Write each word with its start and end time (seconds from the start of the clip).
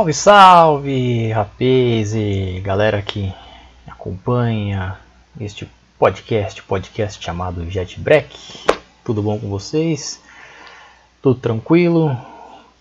Salve, 0.00 0.14
salve, 0.14 1.30
rapaz 1.30 2.14
e 2.14 2.58
galera 2.64 3.02
que 3.02 3.34
acompanha 3.86 4.98
este 5.38 5.68
podcast, 5.98 6.62
podcast 6.62 7.22
chamado 7.22 7.70
Jet 7.70 8.00
Break. 8.00 8.34
Tudo 9.04 9.20
bom 9.20 9.38
com 9.38 9.50
vocês? 9.50 10.18
Tudo 11.20 11.38
tranquilo? 11.38 12.16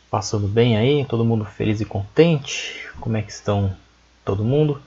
Passando 0.10 0.48
bem 0.48 0.78
aí? 0.78 1.04
Todo 1.04 1.26
mundo 1.26 1.44
feliz 1.44 1.82
e 1.82 1.86
contente? 1.86 2.88
Como 3.02 3.18
é 3.18 3.22
que 3.22 3.34
estão 3.34 3.76
todo 4.24 4.42
mundo? 4.42 4.82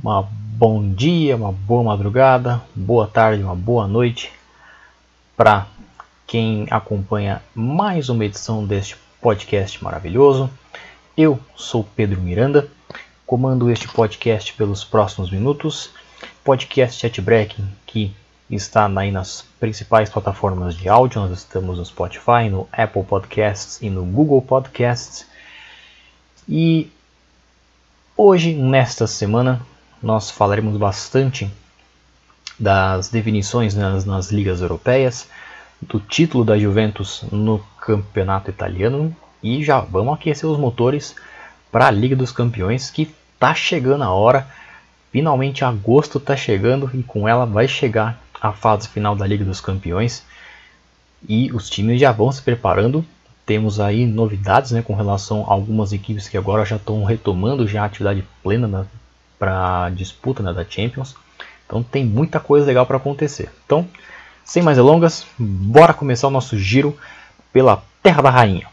Uma 0.00 0.22
bom 0.22 0.92
dia, 0.94 1.34
uma 1.34 1.50
boa 1.50 1.82
madrugada, 1.82 2.62
boa 2.72 3.08
tarde, 3.08 3.42
uma 3.42 3.56
boa 3.56 3.88
noite 3.88 4.30
para 5.36 5.66
quem 6.24 6.68
acompanha 6.70 7.42
mais 7.52 8.08
uma 8.08 8.24
edição 8.24 8.64
deste 8.64 8.96
podcast 9.20 9.82
maravilhoso. 9.82 10.48
Eu 11.22 11.38
sou 11.54 11.84
Pedro 11.84 12.18
Miranda, 12.18 12.66
comando 13.26 13.70
este 13.70 13.86
podcast 13.86 14.54
pelos 14.54 14.84
próximos 14.84 15.30
minutos. 15.30 15.90
Podcast 16.42 16.98
Chat 16.98 17.20
Breaking, 17.20 17.68
que 17.84 18.16
está 18.50 18.90
aí 18.96 19.12
nas 19.12 19.44
principais 19.60 20.08
plataformas 20.08 20.74
de 20.74 20.88
áudio. 20.88 21.20
Nós 21.20 21.32
estamos 21.32 21.76
no 21.76 21.84
Spotify, 21.84 22.48
no 22.50 22.66
Apple 22.72 23.02
Podcasts 23.02 23.82
e 23.82 23.90
no 23.90 24.02
Google 24.02 24.40
Podcasts. 24.40 25.26
E 26.48 26.90
hoje, 28.16 28.54
nesta 28.54 29.06
semana, 29.06 29.60
nós 30.02 30.30
falaremos 30.30 30.78
bastante 30.78 31.50
das 32.58 33.10
definições 33.10 33.74
nas, 33.74 34.06
nas 34.06 34.30
ligas 34.30 34.62
europeias, 34.62 35.28
do 35.82 36.00
título 36.00 36.46
da 36.46 36.58
Juventus 36.58 37.22
no 37.30 37.58
campeonato 37.78 38.48
italiano 38.48 39.14
e 39.42 39.64
já 39.64 39.80
vamos 39.80 40.14
aquecer 40.14 40.48
os 40.48 40.58
motores 40.58 41.14
para 41.70 41.86
a 41.86 41.90
Liga 41.90 42.16
dos 42.16 42.32
Campeões 42.32 42.90
que 42.90 43.14
está 43.34 43.54
chegando 43.54 44.04
a 44.04 44.10
hora. 44.10 44.46
Finalmente 45.12 45.64
agosto 45.64 46.18
está 46.18 46.36
chegando 46.36 46.90
e 46.94 47.02
com 47.02 47.28
ela 47.28 47.44
vai 47.44 47.66
chegar 47.66 48.20
a 48.40 48.52
fase 48.52 48.88
final 48.88 49.16
da 49.16 49.26
Liga 49.26 49.44
dos 49.44 49.60
Campeões 49.60 50.24
e 51.28 51.50
os 51.52 51.68
times 51.68 52.00
já 52.00 52.12
vão 52.12 52.30
se 52.30 52.42
preparando. 52.42 53.04
Temos 53.44 53.80
aí 53.80 54.06
novidades 54.06 54.70
né, 54.70 54.82
com 54.82 54.94
relação 54.94 55.44
a 55.48 55.52
algumas 55.52 55.92
equipes 55.92 56.28
que 56.28 56.36
agora 56.36 56.64
já 56.64 56.76
estão 56.76 57.02
retomando 57.04 57.66
já 57.66 57.82
a 57.82 57.86
atividade 57.86 58.24
plena 58.42 58.86
para 59.38 59.84
a 59.84 59.90
disputa 59.90 60.42
né, 60.42 60.52
da 60.52 60.64
Champions. 60.64 61.16
Então 61.66 61.82
tem 61.82 62.04
muita 62.04 62.38
coisa 62.38 62.66
legal 62.66 62.86
para 62.86 62.96
acontecer. 62.96 63.50
Então 63.64 63.88
sem 64.44 64.64
mais 64.64 64.76
delongas, 64.76 65.26
bora 65.38 65.94
começar 65.94 66.26
o 66.26 66.30
nosso 66.30 66.58
giro 66.58 66.98
pela 67.52 67.84
Terra 68.02 68.20
da 68.20 68.30
Rainha. 68.30 68.66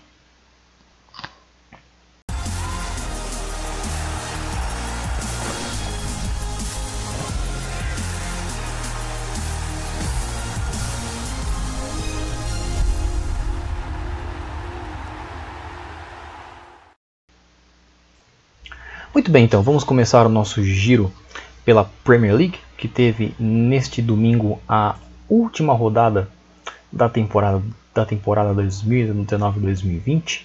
Muito 19.27 19.33
bem, 19.33 19.43
então 19.43 19.61
vamos 19.61 19.83
começar 19.83 20.25
o 20.25 20.29
nosso 20.29 20.63
giro 20.63 21.11
pela 21.65 21.83
Premier 22.01 22.33
League, 22.33 22.59
que 22.77 22.87
teve 22.87 23.35
neste 23.37 24.01
domingo 24.01 24.57
a 24.69 24.95
última 25.27 25.73
rodada 25.73 26.29
da 26.89 27.09
temporada 27.09 27.61
da 27.93 28.05
temporada 28.05 28.53
2019-2020, 28.63 30.43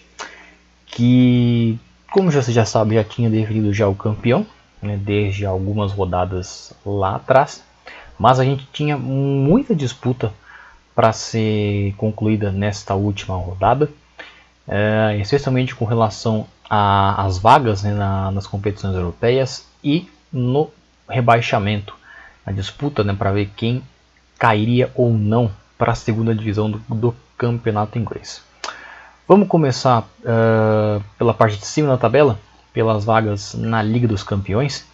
que, 0.85 1.79
como 2.11 2.33
você 2.33 2.51
já 2.51 2.65
sabe, 2.65 2.97
já 2.97 3.05
tinha 3.05 3.31
definido 3.31 3.73
já 3.73 3.87
o 3.87 3.95
campeão, 3.95 4.45
né, 4.83 4.99
desde 5.01 5.47
algumas 5.47 5.93
rodadas 5.93 6.73
lá 6.85 7.15
atrás, 7.15 7.63
mas 8.19 8.41
a 8.41 8.45
gente 8.45 8.67
tinha 8.73 8.99
muita 8.99 9.77
disputa 9.77 10.33
para 10.93 11.13
ser 11.13 11.95
concluída 11.97 12.51
nesta 12.51 12.97
última 12.97 13.37
rodada, 13.37 13.89
é, 14.67 15.19
especialmente 15.21 15.73
com 15.73 15.85
relação 15.85 16.49
às 16.75 17.37
vagas 17.37 17.83
né, 17.83 17.93
na, 17.93 18.31
nas 18.31 18.47
competições 18.47 18.95
europeias 18.95 19.67
e 19.85 20.09
no 20.33 20.71
rebaixamento, 21.07 21.95
a 22.47 22.51
disputa 22.51 23.05
né, 23.05 23.15
para 23.15 23.31
ver 23.31 23.51
quem 23.55 23.83
cairia 24.39 24.91
ou 24.95 25.13
não 25.13 25.51
para 25.77 25.93
a 25.93 25.95
segunda 25.95 26.35
divisão 26.35 26.71
do, 26.71 26.79
do, 26.89 27.15
campeonato 27.37 27.99
inglês. 27.99 28.41
Vamos 29.29 29.49
começar 29.49 30.03
uh, 30.21 31.03
pela 31.19 31.35
parte 31.35 31.59
de 31.59 31.67
cima 31.67 31.89
da 31.89 31.99
tabela, 31.99 32.39
pelas 32.73 33.05
vagas 33.05 33.53
na 33.55 33.83
Liga 33.83 34.07
dos 34.09 34.23
Campeões, 34.23 34.87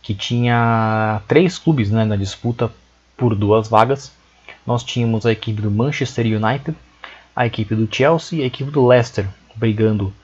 que 0.00 0.14
tinha 0.14 1.20
três 1.26 1.58
clubes 1.58 1.90
né, 1.90 2.04
na 2.04 2.16
disputa 2.16 2.70
por 3.16 3.34
duas 3.34 3.68
vagas. 3.68 4.12
Nós 4.64 4.84
tínhamos 4.84 5.26
a 5.26 5.32
equipe 5.32 5.60
do 5.60 5.70
Manchester 5.70 6.24
United, 6.24 6.74
a 7.34 7.46
equipe 7.46 7.74
do 7.74 7.92
Chelsea 7.92 8.38
e 8.38 8.42
a 8.42 8.46
equipe 8.46 8.70
do 8.70 8.86
Leicester 8.86 9.28
brigando 9.56 10.14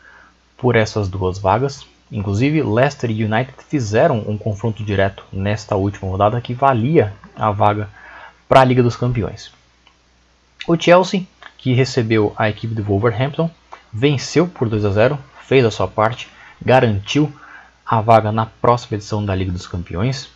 por 0.65 0.77
essas 0.77 1.11
duas 1.11 1.39
vagas. 1.39 1.87
Inclusive, 2.11 2.63
Leicester 2.63 3.11
e 3.11 3.23
United 3.23 3.53
fizeram 3.69 4.25
um 4.27 4.39
confronto 4.39 4.83
direto 4.83 5.23
nesta 5.31 5.77
última 5.77 6.11
rodada 6.11 6.41
que 6.41 6.55
valia 6.55 7.13
a 7.37 7.51
vaga 7.51 7.91
para 8.49 8.63
a 8.63 8.65
Liga 8.65 8.83
dos 8.83 8.97
Campeões. 8.97 9.53
O 10.67 10.75
Chelsea, 10.75 11.27
que 11.59 11.75
recebeu 11.75 12.33
a 12.35 12.49
equipe 12.49 12.75
do 12.75 12.83
Wolverhampton, 12.83 13.51
venceu 13.93 14.49
por 14.49 14.67
2 14.67 14.87
a 14.87 14.91
0, 14.91 15.19
fez 15.43 15.67
a 15.67 15.71
sua 15.71 15.87
parte, 15.87 16.31
garantiu 16.65 17.31
a 17.85 18.01
vaga 18.01 18.33
na 18.33 18.47
próxima 18.47 18.97
edição 18.97 19.23
da 19.23 19.35
Liga 19.35 19.53
dos 19.53 19.67
Campeões, 19.67 20.31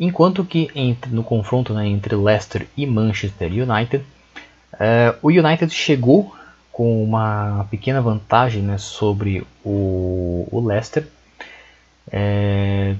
enquanto 0.00 0.44
que 0.44 0.68
entre, 0.74 1.12
no 1.12 1.22
confronto 1.22 1.72
né, 1.72 1.86
entre 1.86 2.16
Leicester 2.16 2.66
e 2.76 2.84
Manchester 2.84 3.52
United, 3.52 4.04
uh, 4.74 5.16
o 5.22 5.28
United 5.28 5.72
chegou 5.72 6.34
com 6.80 7.04
uma 7.04 7.66
pequena 7.70 8.00
vantagem 8.00 8.62
né, 8.62 8.78
sobre 8.78 9.46
o, 9.62 10.48
o 10.50 10.66
Leicester. 10.66 11.06
É, 12.10 12.96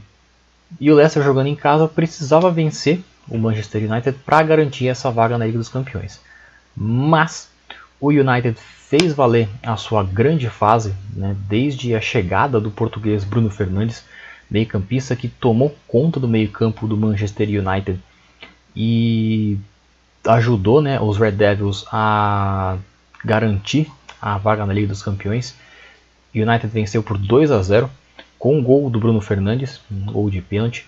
e 0.78 0.92
o 0.92 0.94
Leicester 0.94 1.22
jogando 1.22 1.46
em 1.46 1.56
casa 1.56 1.88
precisava 1.88 2.50
vencer 2.50 3.00
o 3.26 3.38
Manchester 3.38 3.90
United 3.90 4.18
para 4.18 4.42
garantir 4.42 4.86
essa 4.86 5.10
vaga 5.10 5.38
na 5.38 5.46
Liga 5.46 5.56
dos 5.56 5.70
Campeões. 5.70 6.20
Mas 6.76 7.48
o 7.98 8.08
United 8.10 8.58
fez 8.60 9.14
valer 9.14 9.48
a 9.62 9.78
sua 9.78 10.04
grande 10.04 10.50
fase 10.50 10.94
né, 11.16 11.34
desde 11.48 11.94
a 11.94 12.02
chegada 12.02 12.60
do 12.60 12.70
português 12.70 13.24
Bruno 13.24 13.48
Fernandes, 13.48 14.04
meio-campista 14.50 15.16
que 15.16 15.26
tomou 15.26 15.74
conta 15.88 16.20
do 16.20 16.28
meio-campo 16.28 16.86
do 16.86 16.98
Manchester 16.98 17.48
United 17.48 17.98
e 18.76 19.56
ajudou 20.26 20.82
né, 20.82 21.00
os 21.00 21.16
Red 21.16 21.32
Devils 21.32 21.86
a 21.90 22.76
garantir 23.24 23.90
a 24.20 24.36
vaga 24.38 24.66
na 24.66 24.72
Liga 24.72 24.88
dos 24.88 25.02
Campeões. 25.02 25.54
United 26.34 26.68
venceu 26.68 27.02
por 27.02 27.18
2 27.18 27.50
a 27.50 27.62
0 27.62 27.90
com 28.38 28.56
um 28.56 28.62
gol 28.62 28.88
do 28.88 29.00
Bruno 29.00 29.20
Fernandes, 29.20 29.80
um 29.90 30.12
gol 30.12 30.30
de 30.30 30.40
pênalti 30.40 30.86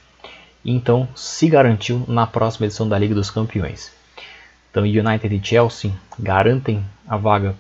então 0.65 1.09
se 1.15 1.48
garantiu 1.48 2.04
na 2.06 2.26
próxima 2.26 2.66
edição 2.66 2.88
da 2.88 2.98
Liga 2.98 3.15
dos 3.15 3.30
Campeões. 3.30 3.92
Então 4.71 4.84
United 4.84 5.34
e 5.34 5.45
Chelsea 5.45 5.92
garantem 6.18 6.84
a 7.06 7.16
vaga 7.16 7.54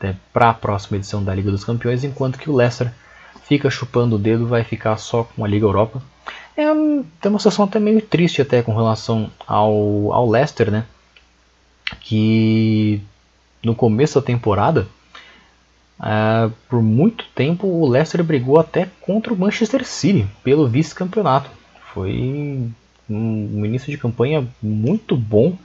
né, 0.00 0.16
para 0.32 0.50
a 0.50 0.54
próxima 0.54 0.98
edição 0.98 1.24
da 1.24 1.34
Liga 1.34 1.50
dos 1.50 1.64
Campeões, 1.64 2.04
enquanto 2.04 2.38
que 2.38 2.50
o 2.50 2.54
Leicester 2.54 2.92
fica 3.44 3.70
chupando 3.70 4.16
o 4.16 4.18
dedo, 4.18 4.46
vai 4.46 4.62
ficar 4.62 4.96
só 4.96 5.24
com 5.24 5.44
a 5.44 5.48
Liga 5.48 5.66
Europa. 5.66 6.02
É 6.56 6.64
tem 7.20 7.30
uma 7.30 7.38
situação 7.38 7.64
até 7.64 7.80
meio 7.80 8.02
triste 8.02 8.42
até 8.42 8.62
com 8.62 8.74
relação 8.74 9.30
ao, 9.46 10.12
ao 10.12 10.28
Leicester, 10.28 10.70
né? 10.70 10.84
Que 12.00 13.02
no 13.62 13.74
começo 13.74 14.20
da 14.20 14.26
temporada, 14.26 14.86
uh, 16.00 16.52
por 16.68 16.82
muito 16.82 17.24
tempo 17.34 17.66
o 17.66 17.88
Leicester 17.88 18.22
brigou 18.24 18.58
até 18.58 18.88
contra 19.00 19.32
o 19.32 19.36
Manchester 19.36 19.84
City 19.86 20.26
pelo 20.42 20.66
vice-campeonato. 20.66 21.50
Foi 21.92 22.70
um 23.08 23.64
início 23.64 23.90
de 23.90 23.98
campanha 23.98 24.46
muito 24.62 25.16
bom 25.16 25.56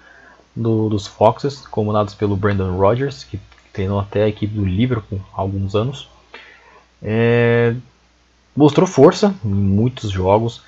do, 0.56 0.90
dos 0.90 1.08
Foxes, 1.08 1.66
comandados 1.68 2.14
pelo 2.14 2.36
Brandon 2.36 2.76
Rodgers, 2.76 3.24
que 3.24 3.40
treinou 3.72 4.00
até 4.00 4.24
a 4.24 4.28
equipe 4.28 4.54
do 4.54 4.66
Liverpool 4.66 5.22
há 5.34 5.42
alguns 5.42 5.76
anos. 5.76 6.10
É, 7.02 7.76
mostrou 8.56 8.88
força 8.88 9.36
em 9.46 9.50
muitos 9.50 10.10
jogos, 10.10 10.64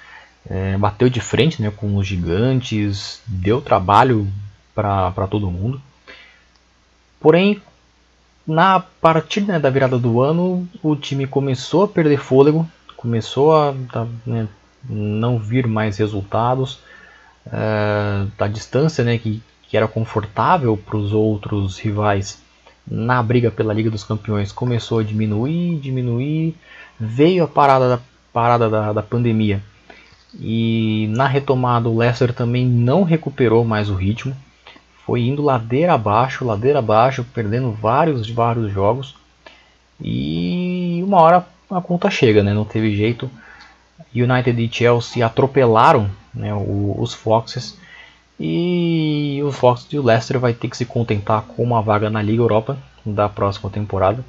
é, 0.48 0.78
bateu 0.78 1.10
de 1.10 1.20
frente 1.20 1.62
né, 1.62 1.72
com 1.76 1.98
os 1.98 2.08
gigantes, 2.08 3.22
deu 3.26 3.62
trabalho 3.62 4.28
para 4.74 5.28
todo 5.30 5.52
mundo. 5.52 5.82
Porém, 7.20 7.62
na 8.48 8.80
partida 8.80 9.54
né, 9.54 9.60
da 9.60 9.70
virada 9.70 9.98
do 9.98 10.22
ano, 10.22 10.68
o 10.82 10.96
time 10.96 11.28
começou 11.28 11.84
a 11.84 11.88
perder 11.88 12.18
fôlego, 12.18 12.68
começou 12.96 13.56
a 13.56 13.74
né, 14.26 14.48
não 14.90 15.38
vir 15.38 15.68
mais 15.68 15.98
resultados 15.98 16.80
uh, 17.48 18.30
da 18.38 18.48
distância 18.48 19.04
né, 19.04 19.18
que, 19.18 19.42
que 19.64 19.76
era 19.78 19.88
confortável 19.88 20.78
para 20.78 20.98
os 20.98 21.14
outros 21.14 21.78
rivais 21.78 22.42
na 22.90 23.22
briga 23.22 23.52
pela 23.52 23.74
Liga 23.74 23.92
dos 23.92 24.04
Campeões 24.04 24.52
começou 24.52 25.00
a 25.00 25.04
diminuir, 25.04 25.78
diminuir, 25.80 26.56
veio 27.00 27.44
a 27.44 27.48
parada 27.48 27.90
da, 27.90 28.00
parada 28.34 28.70
da, 28.70 28.94
da 28.94 29.04
pandemia. 29.04 29.62
E 30.40 31.08
na 31.12 31.28
retomada 31.28 31.88
o 31.88 31.98
Leicester 31.98 32.34
também 32.34 32.66
não 32.66 33.04
recuperou 33.04 33.64
mais 33.64 33.90
o 33.90 33.96
ritmo, 33.96 34.36
foi 35.10 35.22
indo 35.22 35.42
ladeira 35.42 35.96
abaixo, 35.96 36.46
ladeira 36.46 36.78
abaixo, 36.78 37.26
perdendo 37.34 37.72
vários, 37.72 38.30
vários 38.30 38.72
jogos 38.72 39.16
e 40.00 41.02
uma 41.04 41.20
hora 41.20 41.48
a 41.68 41.82
conta 41.82 42.12
chega, 42.12 42.44
né? 42.44 42.54
Não 42.54 42.64
teve 42.64 42.96
jeito. 42.96 43.28
United 44.14 44.62
e 44.62 44.72
Chelsea 44.72 45.26
atropelaram 45.26 46.12
né, 46.32 46.52
os 46.54 47.12
Foxes 47.16 47.76
e 48.40 49.42
o 49.44 49.52
Fox 49.52 49.88
e 49.92 49.98
o 49.98 50.04
Leicester 50.04 50.40
vai 50.40 50.54
ter 50.54 50.70
que 50.70 50.78
se 50.78 50.86
contentar 50.86 51.42
com 51.42 51.64
uma 51.64 51.82
vaga 51.82 52.08
na 52.08 52.22
Liga 52.22 52.44
Europa 52.44 52.78
da 53.04 53.28
próxima 53.28 53.72
temporada. 53.72 54.24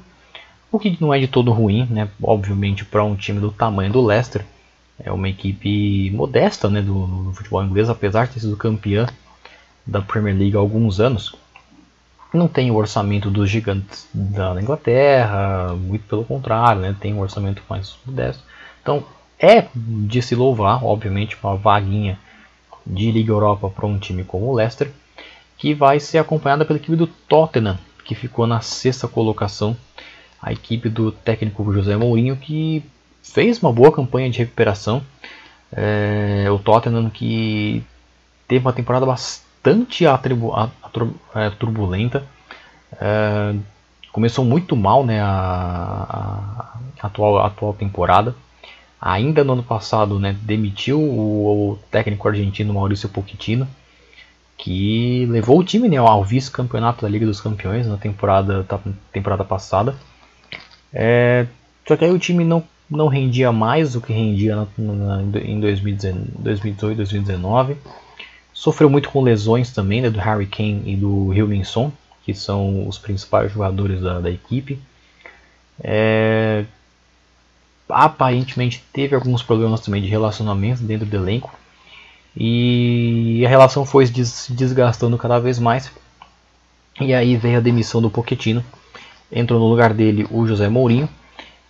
O 0.71 0.79
que 0.79 0.97
não 0.99 1.13
é 1.13 1.19
de 1.19 1.27
todo 1.27 1.51
ruim, 1.51 1.87
né? 1.91 2.09
Obviamente 2.23 2.83
para 2.85 3.03
um 3.03 3.15
time 3.15 3.39
do 3.39 3.51
tamanho 3.51 3.93
do 3.93 4.03
Leicester. 4.03 4.43
É 4.99 5.11
uma 5.11 5.29
equipe 5.29 6.09
modesta 6.09 6.69
né, 6.71 6.81
do, 6.81 7.05
do 7.05 7.33
futebol 7.33 7.63
inglês, 7.63 7.87
apesar 7.87 8.25
de 8.25 8.33
ter 8.33 8.39
sido 8.39 8.57
campeã 8.57 9.05
da 9.85 10.01
Premier 10.01 10.37
League 10.37 10.55
há 10.55 10.59
alguns 10.59 10.99
anos. 10.99 11.35
Não 12.33 12.47
tem 12.47 12.71
o 12.71 12.75
orçamento 12.75 13.29
dos 13.29 13.49
gigantes 13.49 14.07
da 14.13 14.59
Inglaterra, 14.61 15.75
muito 15.75 16.05
pelo 16.05 16.23
contrário, 16.23 16.81
né, 16.81 16.95
tem 16.99 17.13
um 17.13 17.19
orçamento 17.19 17.61
mais 17.69 17.97
modesto. 18.05 18.43
Então 18.81 19.03
é 19.37 19.67
de 19.75 20.21
se 20.21 20.35
louvar, 20.35 20.83
obviamente, 20.85 21.35
uma 21.43 21.55
vaguinha 21.55 22.17
de 22.85 23.11
Liga 23.11 23.31
Europa 23.31 23.69
para 23.69 23.85
um 23.85 23.97
time 23.97 24.23
como 24.23 24.45
o 24.45 24.55
Leicester, 24.55 24.91
que 25.57 25.73
vai 25.73 25.99
ser 25.99 26.19
acompanhada 26.19 26.63
pela 26.63 26.77
equipe 26.77 26.95
do 26.95 27.07
Tottenham, 27.07 27.77
que 28.05 28.15
ficou 28.15 28.47
na 28.47 28.61
sexta 28.61 29.07
colocação. 29.07 29.75
A 30.41 30.51
equipe 30.51 30.89
do 30.89 31.11
técnico 31.11 31.71
José 31.71 31.95
Mourinho, 31.95 32.35
que 32.35 32.83
fez 33.21 33.61
uma 33.61 33.71
boa 33.71 33.91
campanha 33.91 34.29
de 34.29 34.39
recuperação. 34.39 35.03
É, 35.71 36.47
o 36.49 36.57
Tottenham 36.57 37.09
que 37.09 37.83
teve 38.47 38.65
uma 38.65 38.73
temporada 38.73 39.05
bastante 39.05 39.50
atribu, 40.07 40.53
é, 41.35 41.49
turbulenta. 41.51 42.23
É, 42.99 43.55
começou 44.11 44.43
muito 44.43 44.75
mal 44.75 45.05
né, 45.05 45.21
a, 45.21 46.77
atual, 47.01 47.39
atual 47.39 47.73
temporada. 47.73 48.35
Ainda 48.99 49.43
no 49.43 49.53
ano 49.53 49.63
passado 49.63 50.19
né, 50.19 50.35
demitiu 50.41 50.99
o, 50.99 51.71
o 51.71 51.79
técnico 51.89 52.27
argentino 52.27 52.73
Maurício 52.73 53.09
Pochettino, 53.09 53.67
que 54.57 55.25
levou 55.27 55.59
o 55.59 55.63
time 55.63 55.89
né, 55.89 55.97
ao 55.97 56.23
vice-campeonato 56.23 57.01
da 57.01 57.09
Liga 57.09 57.25
dos 57.25 57.41
Campeões 57.41 57.87
na 57.87 57.97
temporada, 57.97 58.65
temporada 59.11 59.43
passada. 59.43 59.95
É, 60.93 61.47
só 61.87 61.95
que 61.95 62.05
aí 62.05 62.11
o 62.11 62.19
time 62.19 62.43
não, 62.43 62.63
não 62.89 63.07
rendia 63.07 63.51
mais 63.51 63.93
do 63.93 64.01
que 64.01 64.13
rendia 64.13 64.55
na, 64.55 64.67
na, 64.77 65.21
em 65.23 65.59
2018, 65.59 66.95
2019. 66.95 67.77
Sofreu 68.61 68.91
muito 68.91 69.09
com 69.09 69.23
lesões 69.23 69.71
também 69.71 70.01
né, 70.01 70.09
do 70.11 70.19
Harry 70.19 70.45
Kane 70.45 70.83
e 70.85 70.95
do 70.95 71.29
Williamson, 71.29 71.91
que 72.23 72.31
são 72.31 72.87
os 72.87 72.95
principais 72.95 73.51
jogadores 73.51 73.99
da, 73.99 74.19
da 74.19 74.29
equipe. 74.29 74.77
É, 75.83 76.63
aparentemente 77.89 78.83
teve 78.93 79.15
alguns 79.15 79.41
problemas 79.41 79.79
também 79.79 79.99
de 79.99 80.07
relacionamento 80.07 80.83
dentro 80.83 81.07
do 81.07 81.15
elenco. 81.15 81.51
E 82.37 83.41
a 83.43 83.49
relação 83.49 83.83
foi 83.83 84.05
se 84.05 84.53
desgastando 84.53 85.17
cada 85.17 85.39
vez 85.39 85.57
mais. 85.57 85.91
E 86.99 87.15
aí 87.15 87.35
veio 87.35 87.57
a 87.57 87.61
demissão 87.61 87.99
do 87.99 88.11
Pochettino. 88.11 88.63
Entrou 89.31 89.59
no 89.59 89.69
lugar 89.69 89.91
dele 89.91 90.27
o 90.29 90.45
José 90.45 90.69
Mourinho, 90.69 91.09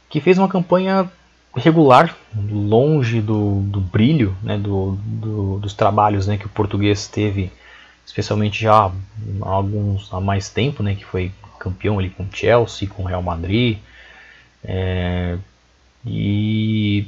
que 0.09 0.19
fez 0.19 0.37
uma 0.37 0.49
campanha 0.49 1.09
regular, 1.55 2.15
longe 2.49 3.21
do, 3.21 3.61
do 3.61 3.81
brilho 3.81 4.35
né, 4.41 4.57
do, 4.57 4.97
do, 5.01 5.59
dos 5.59 5.73
trabalhos 5.73 6.27
né, 6.27 6.37
que 6.37 6.45
o 6.45 6.49
português 6.49 7.07
teve, 7.07 7.51
especialmente 8.05 8.61
já 8.61 8.85
há, 8.85 8.91
alguns, 9.41 10.13
há 10.13 10.21
mais 10.21 10.49
tempo, 10.49 10.81
né, 10.81 10.95
que 10.95 11.05
foi 11.05 11.31
campeão 11.59 11.99
ali 11.99 12.09
com 12.09 12.25
Chelsea, 12.31 12.87
com 12.87 13.03
Real 13.03 13.21
Madrid, 13.21 13.77
é, 14.63 15.37
e 16.05 17.07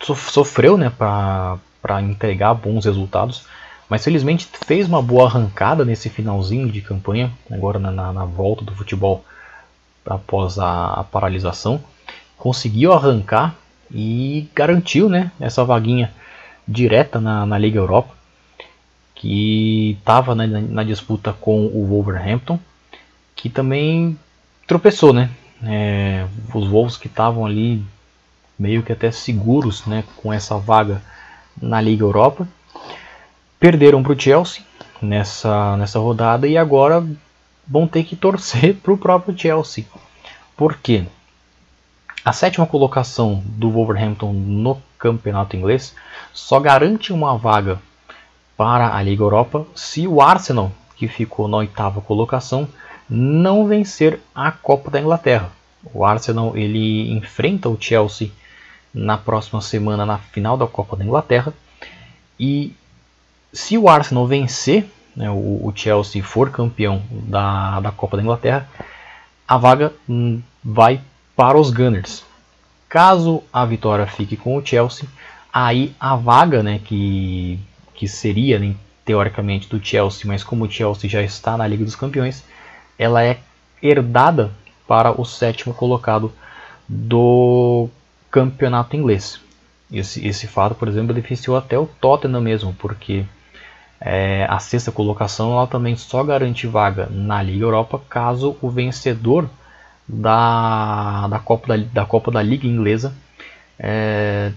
sofreu 0.00 0.76
né, 0.76 0.90
para 0.90 2.02
entregar 2.02 2.54
bons 2.54 2.84
resultados, 2.84 3.46
mas 3.88 4.04
felizmente 4.04 4.48
fez 4.66 4.86
uma 4.86 5.02
boa 5.02 5.26
arrancada 5.26 5.84
nesse 5.84 6.08
finalzinho 6.10 6.70
de 6.70 6.80
campanha, 6.80 7.32
agora 7.50 7.78
na, 7.78 7.90
na, 7.90 8.24
volta 8.24 8.64
do 8.64 8.74
futebol 8.74 9.24
após 10.06 10.58
a, 10.58 11.00
a, 11.00 11.04
paralisação. 11.04 11.82
Conseguiu 12.38 12.92
arrancar 12.92 13.54
e 13.90 14.48
garantiu 14.54 15.08
né, 15.08 15.30
essa 15.40 15.64
vaguinha 15.64 16.12
direta 16.66 17.20
na, 17.20 17.44
na 17.44 17.58
Liga 17.58 17.78
Europa, 17.78 18.14
que 19.14 19.96
estava 19.98 20.34
na, 20.34 20.46
na 20.46 20.84
disputa 20.84 21.32
com 21.32 21.66
o 21.66 21.86
Wolverhampton, 21.86 22.58
que 23.34 23.48
também 23.48 24.18
tropeçou, 24.66 25.12
né? 25.12 25.30
É, 25.64 26.26
os 26.54 26.68
Wolves 26.68 26.96
que 26.96 27.08
estavam 27.08 27.44
ali 27.44 27.82
meio 28.58 28.82
que 28.82 28.92
até 28.92 29.10
seguros 29.10 29.86
né, 29.86 30.04
com 30.16 30.32
essa 30.32 30.56
vaga 30.58 31.02
na 31.60 31.80
Liga 31.80 32.04
Europa. 32.04 32.46
Perderam 33.58 34.02
para 34.02 34.12
o 34.12 34.20
Chelsea 34.20 34.62
nessa, 35.02 35.76
nessa 35.76 35.98
rodada 35.98 36.46
e 36.46 36.56
agora 36.56 37.04
vão 37.66 37.86
ter 37.86 38.04
que 38.04 38.16
torcer 38.16 38.74
para 38.82 38.92
o 38.92 38.98
próprio 38.98 39.36
Chelsea. 39.36 39.84
Por 40.56 40.76
quê? 40.76 41.04
A 42.24 42.32
sétima 42.32 42.66
colocação 42.66 43.42
do 43.44 43.70
Wolverhampton 43.70 44.32
no 44.32 44.80
campeonato 44.98 45.56
inglês 45.56 45.94
só 46.32 46.58
garante 46.58 47.12
uma 47.12 47.36
vaga 47.38 47.80
para 48.56 48.94
a 48.94 49.02
Liga 49.02 49.22
Europa 49.22 49.64
se 49.74 50.06
o 50.06 50.20
Arsenal, 50.20 50.72
que 50.96 51.06
ficou 51.06 51.46
na 51.46 51.58
oitava 51.58 52.00
colocação, 52.00 52.68
não 53.08 53.66
vencer 53.66 54.20
a 54.34 54.50
Copa 54.50 54.90
da 54.90 55.00
Inglaterra. 55.00 55.50
O 55.94 56.04
Arsenal 56.04 56.56
ele 56.56 57.12
enfrenta 57.12 57.68
o 57.68 57.80
Chelsea 57.80 58.30
na 58.92 59.16
próxima 59.16 59.60
semana 59.60 60.04
na 60.04 60.18
final 60.18 60.56
da 60.56 60.66
Copa 60.66 60.96
da 60.96 61.04
Inglaterra 61.04 61.54
e 62.38 62.74
se 63.52 63.78
o 63.78 63.88
Arsenal 63.88 64.26
vencer, 64.26 64.86
né, 65.14 65.30
o, 65.30 65.34
o, 65.34 65.72
Chelsea 65.74 66.22
for 66.22 66.50
campeão 66.50 67.02
da, 67.10 67.80
da 67.80 67.92
Copa 67.92 68.16
da 68.16 68.22
Inglaterra, 68.22 68.68
a 69.46 69.56
vaga 69.56 69.92
hum, 70.08 70.42
vai 70.62 71.00
para 71.38 71.56
os 71.56 71.70
Gunners. 71.70 72.24
Caso 72.88 73.44
a 73.52 73.64
vitória 73.64 74.08
fique 74.08 74.36
com 74.36 74.56
o 74.56 74.66
Chelsea, 74.66 75.08
aí 75.52 75.94
a 76.00 76.16
vaga 76.16 76.64
né, 76.64 76.80
que, 76.84 77.60
que 77.94 78.08
seria 78.08 78.58
né, 78.58 78.74
teoricamente 79.04 79.68
do 79.68 79.80
Chelsea, 79.80 80.26
mas 80.26 80.42
como 80.42 80.64
o 80.64 80.70
Chelsea 80.70 81.08
já 81.08 81.22
está 81.22 81.56
na 81.56 81.64
Liga 81.64 81.84
dos 81.84 81.94
Campeões, 81.94 82.42
ela 82.98 83.22
é 83.22 83.38
herdada 83.80 84.50
para 84.84 85.12
o 85.12 85.24
sétimo 85.24 85.72
colocado 85.72 86.32
do 86.88 87.88
campeonato 88.32 88.96
inglês. 88.96 89.40
Esse, 89.92 90.26
esse 90.26 90.48
fato, 90.48 90.74
por 90.74 90.88
exemplo, 90.88 91.14
beneficiou 91.14 91.56
até 91.56 91.78
o 91.78 91.86
Tottenham 91.86 92.40
mesmo, 92.40 92.74
porque 92.74 93.24
é, 94.00 94.44
a 94.50 94.58
sexta 94.58 94.90
colocação 94.90 95.52
ela 95.52 95.68
também 95.68 95.94
só 95.94 96.24
garante 96.24 96.66
vaga 96.66 97.08
na 97.08 97.40
Liga 97.40 97.64
Europa 97.64 98.00
caso 98.08 98.56
o 98.60 98.68
vencedor 98.68 99.48
da, 100.08 101.28
da, 101.28 101.38
Copa, 101.38 101.76
da, 101.76 101.84
da 101.92 102.04
Copa 102.06 102.30
da 102.30 102.42
Liga 102.42 102.66
Inglesa 102.66 103.14
é, 103.78 104.52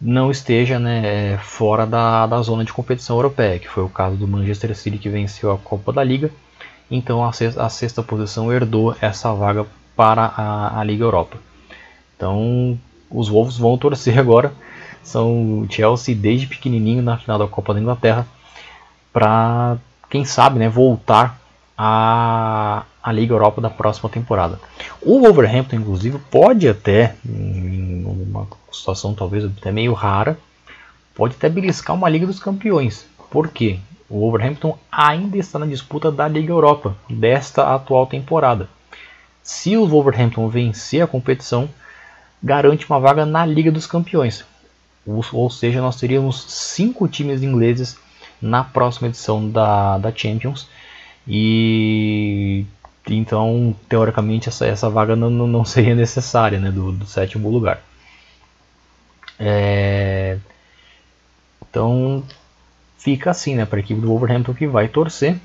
não 0.00 0.30
esteja 0.30 0.78
né, 0.78 1.38
fora 1.38 1.86
da, 1.86 2.26
da 2.26 2.42
zona 2.42 2.64
de 2.64 2.72
competição 2.72 3.16
europeia, 3.16 3.58
que 3.58 3.68
foi 3.68 3.82
o 3.82 3.88
caso 3.88 4.16
do 4.16 4.28
Manchester 4.28 4.76
City 4.76 4.98
que 4.98 5.08
venceu 5.08 5.50
a 5.50 5.58
Copa 5.58 5.92
da 5.92 6.04
Liga 6.04 6.30
então 6.92 7.24
a 7.24 7.32
sexta, 7.32 7.64
a 7.64 7.68
sexta 7.70 8.02
posição 8.02 8.52
herdou 8.52 8.94
essa 9.00 9.32
vaga 9.32 9.66
para 9.96 10.26
a, 10.26 10.78
a, 10.78 10.84
Liga 10.84 11.04
Europa. 11.04 11.38
Então 12.14 12.78
os 13.10 13.30
Wolves 13.30 13.56
vão 13.56 13.78
torcer 13.78 14.18
agora. 14.18 14.52
São 15.02 15.60
o 15.60 15.66
Chelsea 15.70 16.14
desde 16.14 16.46
pequenininho 16.46 17.02
na 17.02 17.16
final 17.16 17.38
da 17.38 17.48
Copa 17.48 17.72
da 17.72 17.80
Inglaterra 17.80 18.26
para 19.10 19.78
quem 20.10 20.24
sabe 20.24 20.58
né, 20.58 20.68
voltar 20.68 21.40
à, 21.84 22.84
à 23.02 23.10
Liga 23.10 23.34
Europa 23.34 23.60
da 23.60 23.68
próxima 23.68 24.08
temporada. 24.08 24.60
O 25.00 25.18
Wolverhampton, 25.18 25.74
inclusive, 25.74 26.16
pode 26.30 26.68
até, 26.68 27.16
em 27.26 28.04
uma 28.04 28.46
situação 28.70 29.14
talvez 29.14 29.44
até 29.44 29.72
meio 29.72 29.92
rara, 29.92 30.38
pode 31.12 31.34
até 31.34 31.48
beliscar 31.48 31.96
uma 31.96 32.08
Liga 32.08 32.24
dos 32.24 32.38
Campeões. 32.38 33.04
Por 33.28 33.48
quê? 33.48 33.80
O 34.08 34.20
Wolverhampton 34.20 34.78
ainda 34.92 35.36
está 35.36 35.58
na 35.58 35.66
disputa 35.66 36.12
da 36.12 36.28
Liga 36.28 36.52
Europa 36.52 36.94
desta 37.10 37.74
atual 37.74 38.06
temporada. 38.06 38.68
Se 39.42 39.76
o 39.76 39.84
Wolverhampton 39.84 40.48
vencer 40.48 41.02
a 41.02 41.08
competição, 41.08 41.68
garante 42.40 42.88
uma 42.88 43.00
vaga 43.00 43.26
na 43.26 43.44
Liga 43.44 43.72
dos 43.72 43.88
Campeões. 43.88 44.44
Ou, 45.04 45.50
seja, 45.50 45.80
nós 45.80 45.96
teríamos 45.96 46.44
cinco 46.48 47.08
times 47.08 47.42
ingleses 47.42 47.98
na 48.40 48.62
próxima 48.62 49.08
edição 49.08 49.50
da, 49.50 49.98
da 49.98 50.14
Champions. 50.14 50.68
E 51.26 52.66
então, 53.08 53.74
teoricamente, 53.88 54.48
essa, 54.48 54.66
essa 54.66 54.88
vaga 54.88 55.16
não, 55.16 55.30
não 55.30 55.64
seria 55.64 55.94
necessária 55.94 56.58
né, 56.58 56.70
do, 56.70 56.92
do 56.92 57.06
sétimo 57.06 57.50
lugar. 57.50 57.82
É... 59.38 60.38
Então, 61.68 62.22
fica 62.98 63.30
assim 63.30 63.54
né, 63.54 63.64
para 63.64 63.78
a 63.78 63.80
equipe 63.80 64.00
do 64.00 64.08
Wolverhampton 64.08 64.54
que 64.54 64.66
vai 64.66 64.88
torcer. 64.88 65.36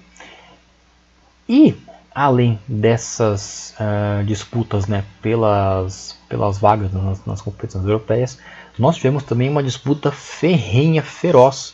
E, 1.49 1.75
além 2.13 2.59
dessas 2.67 3.73
uh, 3.79 4.23
disputas 4.25 4.85
né, 4.87 5.03
pelas, 5.21 6.17
pelas 6.27 6.57
vagas 6.57 6.91
nas, 6.91 7.25
nas 7.25 7.41
competições 7.41 7.85
europeias, 7.85 8.37
nós 8.77 8.97
tivemos 8.97 9.23
também 9.23 9.49
uma 9.49 9.63
disputa 9.63 10.11
ferrenha, 10.11 11.01
feroz 11.01 11.73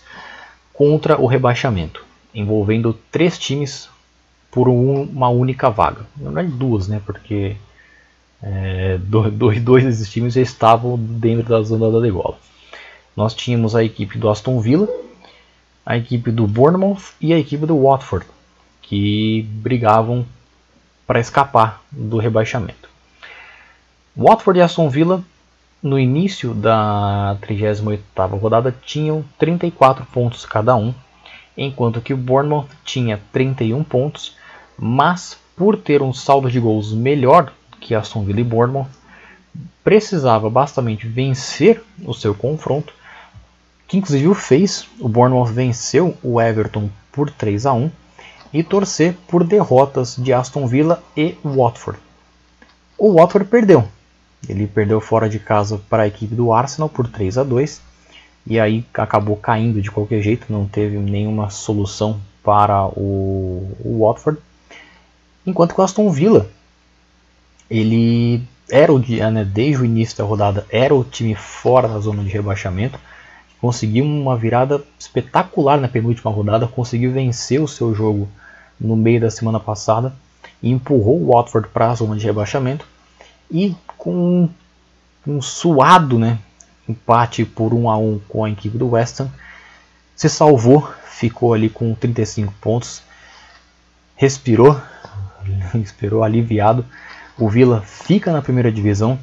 contra 0.72 1.20
o 1.20 1.26
rebaixamento, 1.26 2.06
envolvendo 2.34 2.94
três 3.12 3.38
times 3.38 3.90
por 4.54 4.70
um, 4.70 5.02
uma 5.02 5.30
única 5.30 5.70
vaga. 5.72 6.06
Na 6.16 6.30
verdade, 6.30 6.56
duas, 6.56 6.88
né? 6.88 7.02
Porque 7.04 7.58
é, 8.42 9.00
dois, 9.04 9.62
dois 9.62 9.84
desses 9.84 10.10
times 10.10 10.36
já 10.36 10.42
estavam 10.42 10.96
dentro 10.98 11.50
da 11.50 11.62
zona 11.64 11.92
da 11.92 12.00
degola. 12.00 12.38
Nós 13.18 13.34
tínhamos 13.34 13.76
a 13.76 13.84
equipe 13.84 14.18
do 14.18 14.30
Aston 14.30 14.60
Villa, 14.60 14.88
a 15.86 15.98
equipe 15.98 16.32
do 16.32 16.48
Bournemouth 16.48 17.14
e 17.20 17.34
a 17.34 17.38
equipe 17.38 17.66
do 17.66 17.82
Watford, 17.82 18.26
que 18.82 19.44
brigavam 19.50 20.26
para 21.06 21.20
escapar 21.20 21.82
do 21.92 22.18
rebaixamento. 22.18 22.90
Watford 24.16 24.60
e 24.60 24.62
Aston 24.62 24.90
Villa, 24.90 25.24
no 25.82 26.00
início 26.00 26.54
da 26.54 27.38
38ª 27.42 28.40
rodada, 28.40 28.74
tinham 28.86 29.26
34 29.38 30.06
pontos 30.06 30.46
cada 30.46 30.76
um, 30.76 30.94
enquanto 31.58 32.02
que 32.02 32.14
o 32.14 32.18
Bournemouth 32.18 32.68
tinha 32.84 33.20
31 33.32 33.84
pontos 33.84 34.36
mas 34.78 35.38
por 35.56 35.78
ter 35.78 36.02
um 36.02 36.14
saldo 36.14 36.50
de 36.50 36.60
gols 36.60 36.94
melhor 36.94 37.52
que 37.80 37.94
Aston 37.94 38.24
Villa 38.24 38.40
e 38.40 38.44
Bournemouth, 38.44 38.88
precisava 39.84 40.50
bastante 40.50 41.08
vencer 41.08 41.84
o 42.06 42.14
seu 42.14 42.34
confronto, 42.34 42.94
que 43.88 43.98
inclusive 43.98 44.28
o 44.28 44.34
fez. 44.34 44.88
O 45.00 45.10
Bournemouth 45.10 45.52
venceu 45.52 46.18
o 46.24 46.42
Everton 46.42 46.90
por 47.12 47.30
3 47.30 47.66
a 47.66 47.74
1 47.74 47.92
e 48.54 48.64
torcer 48.64 49.16
por 49.28 49.44
derrotas 49.44 50.16
de 50.18 50.32
Aston 50.32 50.66
Villa 50.68 51.04
e 51.16 51.36
Watford. 51.44 52.00
O 52.98 53.14
Watford 53.14 53.50
perdeu. 53.50 53.88
Ele 54.48 54.68
perdeu 54.68 55.00
fora 55.00 55.30
de 55.30 55.40
casa 55.40 55.80
para 55.90 56.04
a 56.04 56.08
equipe 56.08 56.36
do 56.36 56.54
Arsenal 56.54 56.90
por 56.90 57.08
3 57.08 57.38
a 57.38 57.44
2 57.44 57.82
e 58.46 58.60
aí 58.60 58.86
acabou 58.94 59.38
caindo 59.38 59.82
de 59.82 59.90
qualquer 59.90 60.22
jeito, 60.22 60.52
não 60.52 60.68
teve 60.68 60.98
nenhuma 60.98 61.50
solução 61.50 62.20
para 62.44 62.86
o, 62.88 63.72
o 63.84 64.00
Watford. 64.02 64.40
Enquanto 65.46 65.74
que 65.74 65.82
o 65.82 65.84
Aston 65.84 66.10
Villa, 66.10 66.50
ele 67.70 68.42
era 68.70 68.94
o 68.94 69.00
né, 69.00 69.44
desde 69.44 69.82
o 69.82 69.86
início 69.86 70.18
da 70.18 70.24
rodada, 70.24 70.66
era 70.70 70.96
o 70.96 71.04
time 71.04 71.36
fora 71.36 71.88
da 71.88 72.00
zona 72.00 72.24
de 72.24 72.30
rebaixamento, 72.30 73.00
conseguiu 73.60 74.06
uma 74.06 74.36
virada 74.38 74.84
espetacular 74.98 75.80
na 75.80 75.88
penúltima 75.88 76.32
rodada, 76.32 76.68
conseguiu 76.68 77.12
vencer 77.12 77.62
o 77.62 77.68
seu 77.68 77.94
jogo 77.94 78.28
no 78.80 78.96
meio 78.96 79.22
da 79.22 79.30
semana 79.30 79.60
passada 79.60 80.14
e 80.62 80.72
empurrou 80.72 81.22
o 81.22 81.32
Watford 81.32 81.70
para 81.70 81.92
a 81.92 81.96
zona 81.96 82.16
de 82.16 82.26
rebaixamento 82.26 82.86
e 83.52 83.76
com 83.98 84.50
um 85.26 85.42
suado 85.42 86.20
né, 86.20 86.40
empate 86.88 87.46
por 87.46 87.74
1 87.74 87.90
a 87.90 87.98
1 87.98 88.20
com 88.28 88.44
a 88.44 88.50
equipe 88.50 88.78
do 88.78 88.90
West 88.90 89.22
Ham, 89.22 89.30
se 90.16 90.30
salvou, 90.30 90.92
ficou 91.06 91.54
ali 91.54 91.70
com 91.70 91.94
35 91.94 92.54
pontos, 92.60 93.02
respirou, 94.16 94.80
esperou 95.76 96.24
aliviado. 96.24 96.86
O 97.38 97.50
Villa 97.50 97.82
fica 97.82 98.32
na 98.32 98.42
primeira 98.42 98.72
divisão, 98.72 99.18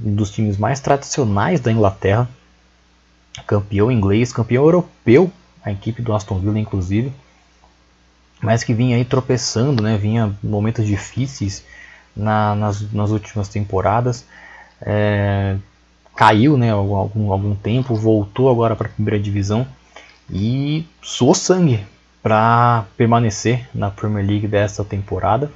um 0.00 0.14
dos 0.14 0.30
times 0.30 0.56
mais 0.56 0.80
tradicionais 0.80 1.60
da 1.60 1.70
Inglaterra, 1.70 2.28
campeão 3.46 3.90
inglês, 3.90 4.32
campeão 4.32 4.64
europeu, 4.64 5.30
a 5.64 5.70
equipe 5.70 6.02
do 6.02 6.12
Aston 6.12 6.38
Villa 6.38 6.58
inclusive, 6.58 7.12
mas 8.40 8.62
que 8.62 8.74
vinha 8.74 8.96
aí 8.96 9.04
tropeçando, 9.04 9.82
né? 9.82 9.96
vinha 9.96 10.36
momentos 10.42 10.86
difíceis 10.86 11.64
na, 12.14 12.54
nas, 12.54 12.92
nas 12.92 13.10
últimas 13.10 13.48
temporadas, 13.48 14.24
é, 14.80 15.56
caiu 16.16 16.56
né, 16.56 16.70
algum, 16.72 17.30
algum 17.32 17.54
tempo, 17.54 17.94
voltou 17.94 18.50
agora 18.50 18.74
para 18.74 18.88
a 18.88 18.90
primeira 18.90 19.18
divisão 19.18 19.66
e 20.30 20.86
suou 21.00 21.34
sangue 21.34 21.84
para 22.22 22.84
permanecer 22.96 23.68
na 23.74 23.90
Premier 23.90 24.26
League 24.26 24.48
dessa 24.48 24.84
temporada. 24.84 25.50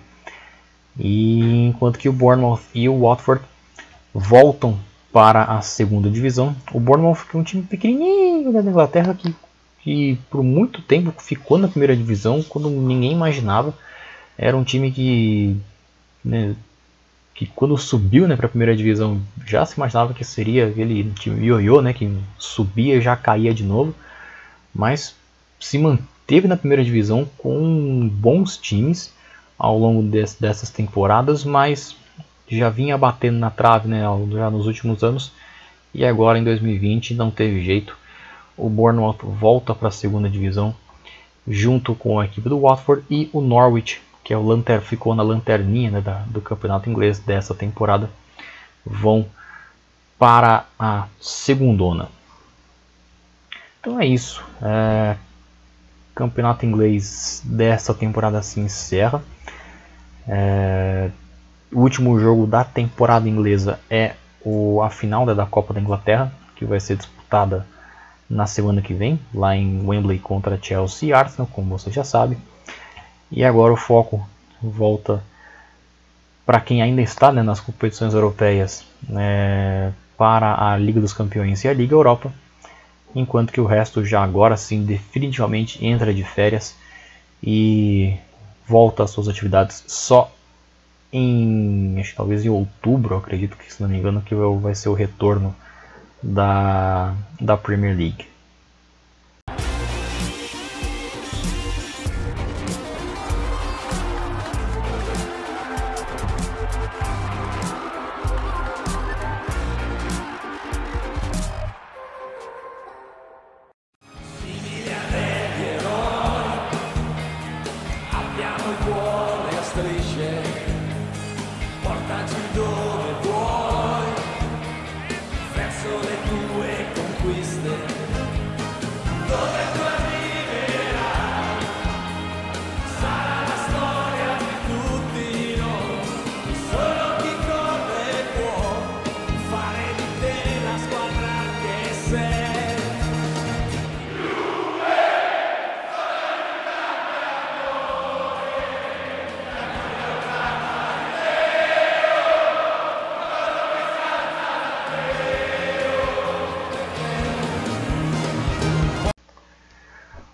E 0.98 1.66
enquanto 1.68 1.98
que 1.98 2.08
o 2.08 2.12
Bournemouth 2.12 2.60
e 2.74 2.88
o 2.88 3.00
Watford 3.00 3.44
voltam 4.14 4.78
para 5.12 5.44
a 5.44 5.60
segunda 5.60 6.10
divisão. 6.10 6.56
O 6.72 6.80
Bournemouth 6.80 7.18
é 7.32 7.36
um 7.36 7.42
time 7.42 7.62
pequenininho 7.62 8.52
da 8.52 8.60
Inglaterra 8.60 9.14
que, 9.14 9.34
que 9.82 10.18
por 10.30 10.42
muito 10.42 10.80
tempo 10.80 11.12
ficou 11.18 11.58
na 11.58 11.68
primeira 11.68 11.94
divisão 11.94 12.42
quando 12.42 12.70
ninguém 12.70 13.12
imaginava. 13.12 13.74
Era 14.36 14.56
um 14.56 14.64
time 14.64 14.90
que, 14.90 15.56
né, 16.24 16.56
que 17.34 17.46
quando 17.46 17.76
subiu 17.76 18.26
né, 18.26 18.36
para 18.36 18.46
a 18.46 18.48
primeira 18.48 18.74
divisão 18.74 19.20
já 19.46 19.66
se 19.66 19.76
imaginava 19.76 20.14
que 20.14 20.24
seria 20.24 20.68
aquele 20.68 21.10
time 21.12 21.46
ioiô, 21.46 21.82
né, 21.82 21.92
que 21.92 22.10
subia 22.38 22.96
e 22.96 23.02
já 23.02 23.14
caía 23.14 23.52
de 23.52 23.64
novo. 23.64 23.94
Mas 24.74 25.14
se 25.60 25.78
manteve 25.78 26.11
teve 26.26 26.48
na 26.48 26.56
primeira 26.56 26.84
divisão 26.84 27.28
com 27.38 28.08
bons 28.08 28.56
times 28.56 29.12
ao 29.58 29.78
longo 29.78 30.02
desse, 30.02 30.40
dessas 30.40 30.70
temporadas, 30.70 31.44
mas 31.44 31.94
já 32.48 32.68
vinha 32.68 32.98
batendo 32.98 33.38
na 33.38 33.50
trave 33.50 33.88
né, 33.88 34.02
já 34.32 34.50
nos 34.50 34.66
últimos 34.66 35.02
anos 35.02 35.32
e 35.94 36.04
agora 36.04 36.38
em 36.38 36.44
2020 36.44 37.14
não 37.14 37.30
teve 37.30 37.62
jeito. 37.62 37.96
O 38.56 38.68
Bournemouth 38.68 39.18
volta 39.22 39.74
para 39.74 39.88
a 39.88 39.92
segunda 39.92 40.28
divisão 40.28 40.74
junto 41.46 41.94
com 41.94 42.20
a 42.20 42.24
equipe 42.24 42.48
do 42.48 42.60
Watford 42.60 43.04
e 43.10 43.28
o 43.32 43.40
Norwich, 43.40 44.00
que 44.22 44.32
é 44.32 44.36
o 44.36 44.46
lanter, 44.46 44.80
ficou 44.80 45.14
na 45.14 45.22
lanterninha 45.22 45.90
né, 45.90 46.00
da, 46.00 46.18
do 46.26 46.40
campeonato 46.40 46.88
inglês 46.88 47.18
dessa 47.18 47.54
temporada, 47.54 48.08
vão 48.84 49.26
para 50.18 50.66
a 50.78 51.06
segundona. 51.20 52.08
Então 53.80 54.00
é 54.00 54.06
isso. 54.06 54.42
É, 54.62 55.16
campeonato 56.14 56.66
inglês 56.66 57.42
dessa 57.44 57.94
temporada 57.94 58.42
se 58.42 58.60
encerra. 58.60 59.22
É, 60.26 61.10
o 61.72 61.80
último 61.80 62.18
jogo 62.20 62.46
da 62.46 62.64
temporada 62.64 63.28
inglesa 63.28 63.80
é 63.90 64.14
o, 64.44 64.82
a 64.82 64.90
final 64.90 65.26
da 65.26 65.46
Copa 65.46 65.72
da 65.72 65.80
Inglaterra, 65.80 66.32
que 66.56 66.64
vai 66.64 66.80
ser 66.80 66.96
disputada 66.96 67.66
na 68.28 68.46
semana 68.46 68.80
que 68.80 68.94
vem, 68.94 69.20
lá 69.34 69.56
em 69.56 69.86
Wembley 69.86 70.18
contra 70.18 70.58
Chelsea 70.60 71.08
e 71.08 71.12
Arsenal, 71.12 71.48
como 71.52 71.78
você 71.78 71.90
já 71.90 72.04
sabe. 72.04 72.38
E 73.30 73.44
agora 73.44 73.72
o 73.72 73.76
foco 73.76 74.26
volta 74.62 75.22
para 76.44 76.60
quem 76.60 76.82
ainda 76.82 77.00
está 77.00 77.32
né, 77.32 77.42
nas 77.42 77.60
competições 77.60 78.14
europeias 78.14 78.84
né, 79.08 79.92
para 80.16 80.72
a 80.72 80.76
Liga 80.76 81.00
dos 81.00 81.12
Campeões 81.12 81.64
e 81.64 81.68
a 81.68 81.74
Liga 81.74 81.94
Europa 81.94 82.32
enquanto 83.14 83.52
que 83.52 83.60
o 83.60 83.66
resto 83.66 84.04
já 84.04 84.22
agora 84.22 84.56
sim 84.56 84.84
definitivamente 84.84 85.84
entra 85.84 86.12
de 86.12 86.22
férias 86.24 86.74
e 87.42 88.16
volta 88.66 89.04
às 89.04 89.10
suas 89.10 89.28
atividades 89.28 89.84
só 89.86 90.32
em 91.12 92.00
acho 92.00 92.10
que 92.10 92.16
talvez 92.16 92.44
em 92.44 92.48
outubro, 92.48 93.16
acredito 93.16 93.56
que 93.56 93.72
se 93.72 93.82
não 93.82 93.88
me 93.88 93.98
engano 93.98 94.22
que 94.22 94.34
vai 94.34 94.74
ser 94.74 94.88
o 94.88 94.94
retorno 94.94 95.54
da, 96.22 97.14
da 97.40 97.56
Premier 97.56 97.96
League. 97.96 98.31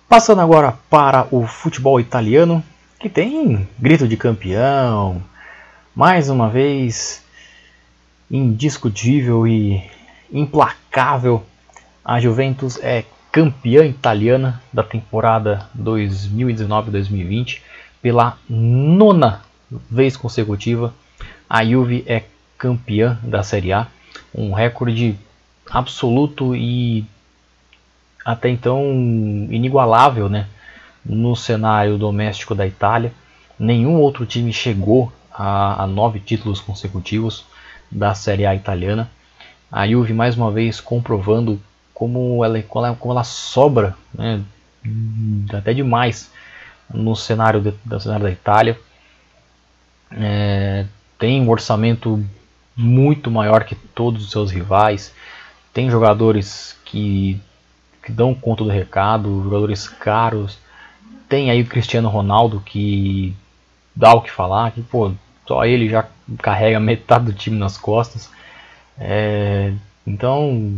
Passando 0.09 0.41
agora 0.41 0.73
para 0.89 1.29
o 1.31 1.47
futebol 1.47 2.01
italiano, 2.01 2.65
que 2.99 3.11
tem 3.11 3.69
grito 3.79 4.09
de 4.09 4.17
campeão, 4.17 5.23
mais 5.95 6.31
uma 6.31 6.49
vez 6.49 7.23
indiscutível 8.31 9.47
e 9.47 9.85
implacável. 10.33 11.45
A 12.03 12.19
Juventus 12.19 12.79
é 12.83 13.05
campeã 13.31 13.85
italiana 13.85 14.63
da 14.73 14.83
temporada 14.83 15.69
2019-2020 15.79 17.61
pela 18.01 18.39
nona 18.49 19.43
vez 19.91 20.17
consecutiva. 20.17 20.95
A 21.47 21.63
Juve 21.63 22.03
é 22.07 22.25
campeã 22.57 23.19
da 23.23 23.43
Série 23.43 23.75
A, 23.75 23.87
um 24.35 24.55
recorde 24.55 25.19
absoluto 25.71 26.57
e 26.57 27.05
até 28.29 28.51
então 28.51 28.83
inigualável 29.51 30.29
né, 30.29 30.47
no 31.03 31.35
cenário 31.35 31.97
doméstico 31.97 32.55
da 32.55 32.67
Itália. 32.67 33.11
Nenhum 33.59 33.95
outro 33.95 34.27
time 34.27 34.53
chegou 34.53 35.11
a, 35.33 35.85
a 35.85 35.87
nove 35.87 36.21
títulos 36.21 36.61
consecutivos 36.61 37.47
da 37.91 38.15
Série 38.15 38.45
A 38.45 38.55
italiana. 38.55 39.11
A 39.73 39.89
Juve 39.89 40.13
mais 40.13 40.37
uma 40.37 40.51
vez 40.51 40.79
comprovando 40.79 41.59
como 41.95 42.45
ela, 42.45 42.63
como 42.63 43.13
ela, 43.15 43.25
sobra, 43.25 43.97
né, 44.13 44.43
até 45.55 45.73
demais, 45.73 46.31
no 46.93 47.17
cenário, 47.17 47.63
de, 47.63 47.73
no 47.87 47.99
cenário 47.99 48.25
da 48.25 48.31
Itália. 48.31 48.79
É, 50.13 50.85
tem 51.19 51.41
um 51.41 51.49
orçamento 51.49 52.23
muito 52.77 53.31
maior 53.31 53.65
que 53.65 53.75
todos 53.75 54.23
os 54.23 54.31
seus 54.31 54.51
rivais. 54.51 55.15
Tem 55.73 55.91
jogadores 55.91 56.77
que 56.85 57.41
que 58.09 58.13
dão 58.13 58.35
conta 58.35 58.65
do 58.65 58.71
recado, 58.71 59.43
jogadores 59.45 59.87
caros. 59.87 60.59
Tem 61.29 61.51
aí 61.51 61.61
o 61.61 61.67
Cristiano 61.67 62.09
Ronaldo 62.09 62.63
que 62.65 63.35
dá 63.95 64.15
o 64.15 64.23
que 64.23 64.31
falar, 64.31 64.73
que 64.73 64.81
pô, 64.81 65.13
só 65.47 65.67
ele 65.67 65.91
já 65.91 66.09
carrega 66.39 66.81
metade 66.81 67.27
do 67.27 67.35
time 67.35 67.59
nas 67.59 67.77
costas. 67.77 68.31
É, 68.99 69.75
então 70.07 70.73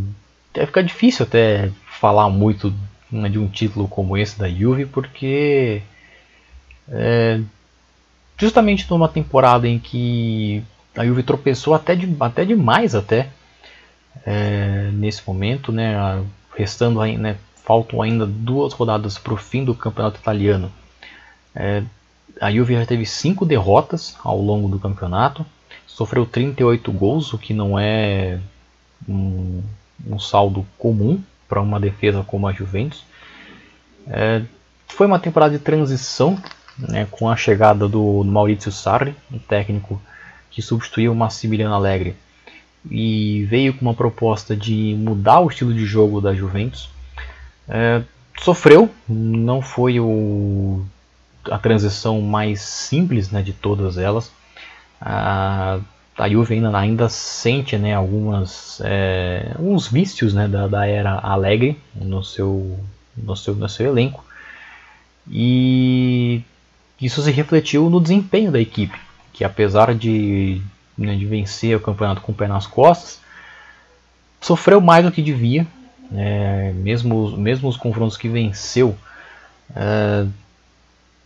é, 0.53 0.67
fica 0.67 0.83
difícil 0.83 1.25
até 1.25 1.71
falar 2.01 2.29
muito 2.29 2.75
né, 3.13 3.29
de 3.29 3.39
um 3.39 3.47
título 3.47 3.87
como 3.87 4.19
esse 4.19 4.37
da 4.37 4.49
Juve, 4.49 4.87
porque 4.87 5.83
é, 6.89 7.41
justamente 8.37 8.91
numa 8.91 9.09
temporada 9.09 9.69
em 9.69 9.79
que 9.79 10.65
a 10.97 11.07
Juve 11.07 11.23
tropeçou 11.23 11.75
até, 11.75 11.95
de, 11.95 12.13
até 12.19 12.45
demais 12.45 12.97
até 12.97 13.29
é, 14.27 14.91
nesse 14.93 15.23
momento, 15.25 15.71
né? 15.71 15.95
Restando 16.61 17.01
ainda, 17.01 17.23
né, 17.23 17.37
faltam 17.65 18.03
ainda 18.03 18.27
duas 18.27 18.73
rodadas 18.73 19.17
para 19.17 19.33
o 19.33 19.37
fim 19.37 19.65
do 19.65 19.75
campeonato 19.75 20.21
italiano. 20.21 20.71
É, 21.55 21.83
a 22.41 22.51
Juve 22.53 22.75
já 22.75 22.85
teve 22.85 23.07
cinco 23.07 23.47
derrotas 23.47 24.17
ao 24.23 24.41
longo 24.41 24.69
do 24.69 24.79
campeonato, 24.79 25.45
sofreu 25.87 26.27
38 26.27 26.93
gols, 26.93 27.33
o 27.33 27.39
que 27.39 27.55
não 27.55 27.79
é 27.79 28.39
um, 29.09 29.63
um 30.07 30.19
saldo 30.19 30.67
comum 30.79 31.21
para 31.49 31.61
uma 31.61 31.81
defesa 31.81 32.23
como 32.27 32.47
a 32.47 32.53
Juventus. 32.53 33.05
É, 34.07 34.43
foi 34.87 35.07
uma 35.07 35.19
temporada 35.19 35.57
de 35.57 35.63
transição 35.63 36.39
né, 36.79 37.07
com 37.11 37.29
a 37.29 37.37
chegada 37.37 37.89
do, 37.89 38.23
Maurizio 38.25 38.73
Sarri, 38.73 39.15
um 39.33 39.39
técnico 39.39 40.01
que 40.51 40.61
substituiu 40.61 41.13
o 41.13 41.17
Massimiliano 41.17 41.75
Allegri 41.75 42.17
e 42.89 43.45
veio 43.45 43.75
com 43.75 43.83
uma 43.83 43.95
proposta 43.95 44.57
de 44.57 44.95
mudar 44.99 45.41
o 45.41 45.49
estilo 45.49 45.75
de 45.75 45.85
jogo 45.85 46.21
da 46.21 46.35
Juventus. 46.35 46.89
É, 47.69 48.03
sofreu, 48.41 48.91
não 49.09 49.61
foi 49.61 50.01
o, 50.01 50.83
a 51.51 51.59
transição 51.59 52.21
mais 52.21 52.61
simples 52.61 53.31
né, 53.31 53.43
de 53.43 53.53
todas 53.53 53.99
elas. 53.99 54.33
A, 55.01 55.79
a 56.17 56.29
Juve 56.29 56.55
ainda, 56.55 56.77
ainda 56.79 57.09
sente 57.09 57.77
né, 57.77 57.95
algumas, 57.95 58.81
é, 58.85 59.53
alguns 59.57 59.89
vícios 59.89 60.35
né, 60.35 60.47
da, 60.49 60.67
da 60.67 60.87
era 60.87 61.19
Alegre 61.19 61.79
no 61.95 62.23
seu, 62.23 62.79
no, 63.17 63.37
seu, 63.37 63.55
no 63.55 63.69
seu 63.69 63.87
elenco. 63.87 64.25
E 65.31 66.43
isso 67.01 67.23
se 67.23 67.31
refletiu 67.31 67.89
no 67.89 68.01
desempenho 68.01 68.51
da 68.51 68.61
equipe, 68.61 68.99
que 69.33 69.45
apesar 69.45 69.95
de 69.95 70.61
né, 71.01 71.17
de 71.17 71.25
vencer 71.25 71.77
o 71.77 71.81
campeonato 71.81 72.21
com 72.21 72.31
o 72.31 72.35
pé 72.35 72.47
nas 72.47 72.67
costas, 72.67 73.21
sofreu 74.41 74.81
mais 74.81 75.05
do 75.05 75.11
que 75.11 75.23
devia, 75.23 75.67
é, 76.15 76.73
mesmo, 76.75 77.37
mesmo 77.37 77.69
os 77.69 77.77
confrontos 77.77 78.17
que 78.17 78.29
venceu, 78.29 78.97
é, 79.75 80.27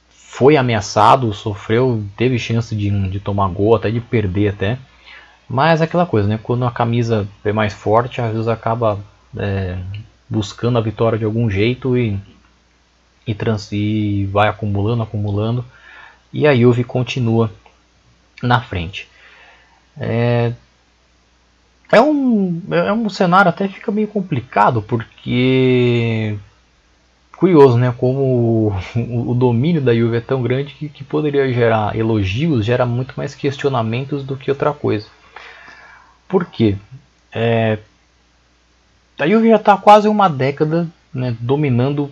foi 0.08 0.56
ameaçado, 0.56 1.32
sofreu, 1.32 2.04
teve 2.16 2.38
chance 2.38 2.74
de, 2.74 3.08
de 3.08 3.20
tomar 3.20 3.48
gol, 3.48 3.74
até 3.74 3.90
de 3.90 4.00
perder 4.00 4.48
até, 4.48 4.78
mas 5.48 5.80
é 5.80 5.84
aquela 5.84 6.06
coisa, 6.06 6.28
né, 6.28 6.38
quando 6.42 6.64
a 6.64 6.70
camisa 6.70 7.26
é 7.44 7.52
mais 7.52 7.72
forte, 7.72 8.20
às 8.20 8.32
vezes 8.32 8.48
acaba 8.48 8.98
é, 9.36 9.76
buscando 10.28 10.78
a 10.78 10.80
vitória 10.80 11.18
de 11.18 11.24
algum 11.24 11.50
jeito 11.50 11.96
e, 11.96 12.18
e, 13.26 13.34
trans, 13.34 13.70
e 13.72 14.26
vai 14.26 14.48
acumulando, 14.48 15.02
acumulando, 15.02 15.64
e 16.32 16.46
a 16.46 16.54
Juve 16.54 16.84
continua 16.84 17.50
na 18.42 18.60
frente. 18.60 19.08
É, 19.98 20.52
é, 21.92 22.00
um, 22.00 22.62
é 22.70 22.92
um 22.92 23.08
cenário 23.08 23.48
até 23.48 23.68
fica 23.68 23.92
meio 23.92 24.08
complicado, 24.08 24.82
porque. 24.82 26.36
Curioso, 27.36 27.76
né? 27.76 27.92
Como 27.98 28.72
o, 28.96 29.30
o 29.30 29.34
domínio 29.34 29.82
da 29.82 29.94
Juve 29.94 30.16
é 30.16 30.20
tão 30.20 30.40
grande 30.42 30.72
que, 30.74 30.88
que 30.88 31.04
poderia 31.04 31.52
gerar 31.52 31.96
elogios, 31.96 32.64
gera 32.64 32.86
muito 32.86 33.14
mais 33.16 33.34
questionamentos 33.34 34.24
do 34.24 34.36
que 34.36 34.50
outra 34.50 34.72
coisa. 34.72 35.08
Por 36.28 36.46
quê? 36.46 36.76
É, 37.32 37.78
a 39.18 39.28
Juve 39.28 39.48
já 39.48 39.56
está 39.56 39.76
quase 39.76 40.08
uma 40.08 40.28
década 40.28 40.88
né, 41.12 41.36
dominando 41.38 42.10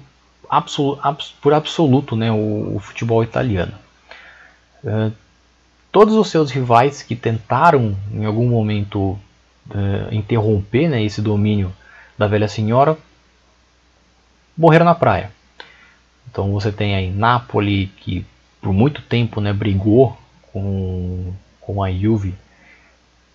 absolu, 0.48 0.98
abs, 1.02 1.34
por 1.40 1.52
absoluto 1.52 2.14
né, 2.14 2.30
o, 2.30 2.76
o 2.76 2.80
futebol 2.80 3.22
italiano. 3.24 3.72
É, 4.84 5.10
todos 5.92 6.14
os 6.14 6.30
seus 6.30 6.50
rivais 6.50 7.02
que 7.02 7.14
tentaram 7.14 7.94
em 8.10 8.24
algum 8.24 8.48
momento 8.48 8.98
uh, 9.70 10.08
interromper 10.10 10.88
né, 10.88 11.04
esse 11.04 11.20
domínio 11.20 11.70
da 12.16 12.26
velha 12.26 12.48
senhora 12.48 12.96
morreram 14.56 14.86
na 14.86 14.94
praia. 14.94 15.30
Então 16.30 16.50
você 16.52 16.72
tem 16.72 16.94
aí 16.94 17.10
Napoli 17.10 17.88
que 17.98 18.24
por 18.60 18.72
muito 18.72 19.02
tempo 19.02 19.40
né, 19.40 19.52
brigou 19.52 20.18
com, 20.50 21.34
com 21.60 21.82
a 21.82 21.92
Juve 21.92 22.34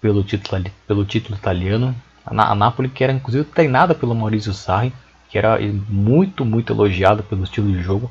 pelo 0.01 0.23
título, 0.23 0.63
pelo 0.87 1.05
título 1.05 1.37
italiano. 1.37 1.95
A, 2.25 2.51
a 2.51 2.55
Napoli 2.55 2.89
que 2.89 3.03
era 3.03 3.13
inclusive 3.13 3.43
treinada 3.45 3.93
pelo 3.93 4.15
Maurizio 4.15 4.53
Sarri, 4.53 4.91
que 5.29 5.37
era 5.37 5.59
muito 5.87 6.43
muito 6.43 6.73
elogiado 6.73 7.21
pelo 7.21 7.43
estilo 7.43 7.71
de 7.71 7.83
jogo, 7.83 8.09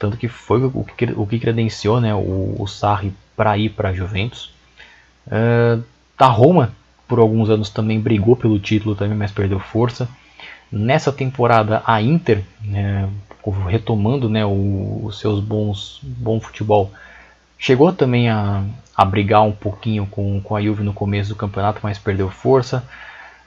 tanto 0.00 0.16
que 0.16 0.26
foi 0.26 0.64
o 0.64 0.84
que, 0.84 1.04
o 1.14 1.26
que 1.26 1.38
credenciou 1.38 2.00
né, 2.00 2.12
o, 2.12 2.56
o 2.58 2.66
Sarri 2.66 3.14
para 3.36 3.56
ir 3.58 3.70
para 3.70 3.90
a 3.90 3.94
Juventus. 3.94 4.52
Uh, 5.26 5.82
a 6.18 6.26
Roma, 6.26 6.72
por 7.08 7.18
alguns 7.18 7.50
anos, 7.50 7.70
também 7.70 8.00
brigou 8.00 8.36
pelo 8.36 8.58
título, 8.58 8.94
também, 8.94 9.16
mas 9.16 9.32
perdeu 9.32 9.58
força. 9.58 10.08
Nessa 10.70 11.12
temporada, 11.12 11.82
a 11.86 12.00
Inter, 12.00 12.42
né, 12.62 13.08
retomando 13.68 14.28
né, 14.28 14.44
os 14.44 15.18
seus 15.18 15.40
bons 15.40 16.00
bom 16.02 16.40
futebol, 16.40 16.90
chegou 17.58 17.92
também 17.92 18.28
a, 18.28 18.64
a 18.96 19.04
brigar 19.04 19.42
um 19.42 19.52
pouquinho 19.52 20.06
com, 20.06 20.40
com 20.40 20.56
a 20.56 20.62
Juve 20.62 20.82
no 20.82 20.92
começo 20.92 21.30
do 21.30 21.36
campeonato, 21.36 21.80
mas 21.82 21.98
perdeu 21.98 22.30
força. 22.30 22.84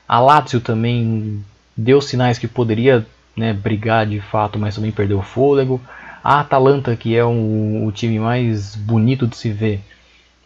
A 0.08 0.19
Lazio 0.19 0.62
também 0.62 1.43
deu 1.76 2.02
sinais 2.02 2.38
que 2.38 2.47
poderia 2.47 3.06
né, 3.36 3.54
brigar 3.54 4.06
de 4.06 4.19
fato, 4.19 4.58
mas 4.58 4.76
também 4.76 4.91
perdeu 4.91 5.21
fôlego. 5.21 5.82
A 6.27 6.41
Atalanta, 6.41 6.93
que 6.93 7.15
é 7.15 7.23
o 7.23 7.89
time 7.95 8.19
mais 8.19 8.75
bonito 8.75 9.25
de 9.25 9.37
se 9.37 9.49
ver, 9.49 9.79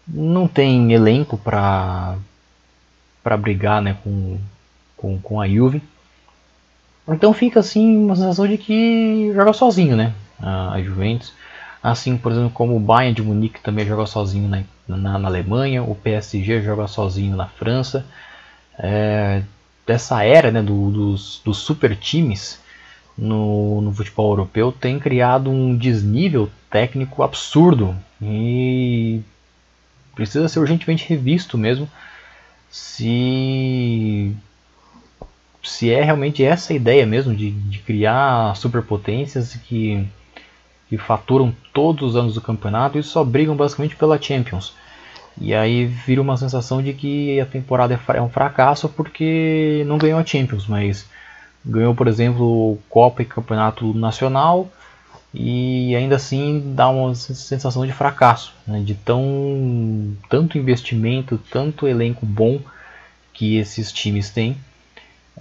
não 0.08 0.48
tem 0.48 0.94
elenco 0.94 1.40
para 1.40 2.20
para 3.24 3.36
brigar 3.36 3.82
né, 3.82 3.98
com, 4.04 4.38
com, 4.96 5.20
com 5.20 5.42
a 5.42 5.50
Juve. 5.50 5.82
Então 7.08 7.34
fica 7.34 7.62
assim 7.62 7.98
uma 7.98 8.16
sensação 8.16 8.48
de 8.48 8.60
que 8.60 9.32
joga 9.34 9.54
sozinho, 9.54 9.96
né? 9.96 10.14
A, 10.40 10.74
a 10.74 10.84
Juventus. 10.84 11.34
Assim, 11.82 12.16
por 12.16 12.32
exemplo, 12.32 12.52
como 12.52 12.76
o 12.76 12.80
Bayern 12.80 13.16
de 13.16 13.24
Munique 13.24 13.60
também 13.60 13.84
joga 13.84 14.06
sozinho 14.06 14.48
na, 14.48 14.62
na, 14.88 15.18
na 15.18 15.28
Alemanha, 15.28 15.82
o 15.82 15.96
PSG 15.96 16.62
joga 16.62 16.88
sozinho 16.88 17.36
na 17.36 17.48
França. 17.48 18.06
É, 18.78 19.42
dessa 19.88 20.24
era 20.24 20.52
né, 20.52 20.62
do, 20.62 20.92
dos, 20.92 21.42
dos 21.44 21.58
super 21.58 21.96
times, 21.96 22.61
no, 23.22 23.82
no 23.82 23.94
futebol 23.94 24.32
europeu 24.32 24.72
tem 24.72 24.98
criado 24.98 25.52
um 25.52 25.78
desnível 25.78 26.50
técnico 26.72 27.22
absurdo 27.22 27.96
e 28.20 29.22
precisa 30.16 30.50
ser 30.50 30.60
urgentemente 30.60 31.08
revisto 31.08 31.56
mesmo 31.56 31.88
se 32.68 34.36
se 35.62 35.92
é 35.92 36.04
realmente 36.04 36.44
essa 36.44 36.74
ideia 36.74 37.06
mesmo 37.06 37.36
de, 37.36 37.52
de 37.52 37.78
criar 37.80 38.56
superpotências 38.56 39.54
que, 39.54 40.04
que 40.90 40.98
faturam 40.98 41.54
todos 41.72 42.10
os 42.10 42.16
anos 42.16 42.34
do 42.34 42.42
campeonato 42.42 42.98
e 42.98 43.04
só 43.04 43.24
brigam 43.24 43.56
basicamente 43.56 43.96
pela 43.96 44.20
Champions. 44.20 44.74
E 45.40 45.54
aí 45.54 45.86
vira 45.86 46.20
uma 46.20 46.36
sensação 46.36 46.82
de 46.82 46.94
que 46.94 47.40
a 47.40 47.46
temporada 47.46 47.94
é, 47.94 48.18
é 48.18 48.22
um 48.22 48.30
fracasso 48.30 48.90
porque 48.90 49.84
não 49.86 50.00
ganhou 50.00 50.20
a 50.20 50.26
Champions, 50.26 50.66
mas 50.66 51.08
ganhou, 51.66 51.96
por 51.96 52.08
exemplo, 52.08 52.78
Copa 52.90 53.22
e 53.22 53.26
Campeonato 53.26 53.94
Nacional 53.94 54.70
e 55.34 55.96
ainda 55.96 56.18
assim 56.18 56.74
dá 56.76 56.90
uma 56.90 57.16
sensação 57.16 57.86
de 57.86 57.94
fracasso, 57.94 58.54
né? 58.68 58.82
de 58.82 58.96
tão 58.96 60.16
tanto 60.30 60.58
investimento, 60.58 61.40
tanto 61.50 61.88
elenco 61.88 62.26
bom 62.26 62.60
que 63.34 63.58
esses 63.58 63.92
times 63.92 64.30
têm. 64.30 64.58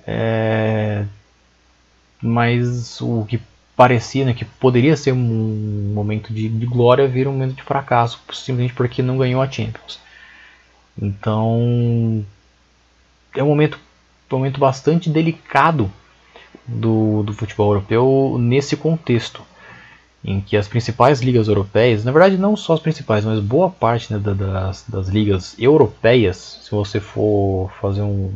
É, 0.07 1.05
mas 2.23 3.01
o 3.01 3.25
que 3.25 3.41
parecia 3.77 4.25
né, 4.25 4.35
que 4.35 4.45
poderia 4.45 4.97
ser 4.97 5.13
um 5.13 5.93
momento 5.95 6.33
de, 6.33 6.49
de, 6.49 6.67
glória 6.67 7.09
vira 7.09 7.29
um 7.29 7.33
momento 7.33 7.57
de 7.57 7.63
fracasso, 7.63 8.21
simplesmente 8.33 8.75
porque 8.75 9.03
não 9.03 9.19
ganhou 9.19 9.43
a 9.43 9.51
Champions. 9.51 9.99
Então 11.01 12.25
é 13.35 13.43
um 13.43 13.47
momento, 13.47 13.79
um 14.31 14.37
momento 14.37 14.61
bastante 14.61 15.09
delicado 15.09 15.91
do, 16.67 17.23
do 17.23 17.33
futebol 17.33 17.73
europeu 17.73 18.37
nesse 18.39 18.77
contexto 18.77 19.43
em 20.23 20.41
que 20.41 20.57
as 20.57 20.69
principais 20.69 21.21
ligas 21.21 21.49
europeias, 21.49 22.05
na 22.05 22.13
verdade 22.13 22.37
não 22.37 22.57
só 22.57 22.75
as 22.75 22.81
principais, 22.81 23.25
mas 23.25 23.41
boa 23.41 23.71
parte 23.71 24.13
né, 24.13 24.19
das, 24.19 24.85
das 24.87 25.09
ligas 25.09 25.57
europeias, 25.59 26.61
se 26.63 26.71
você 26.71 27.01
for 27.01 27.71
fazer 27.81 28.03
um, 28.03 28.33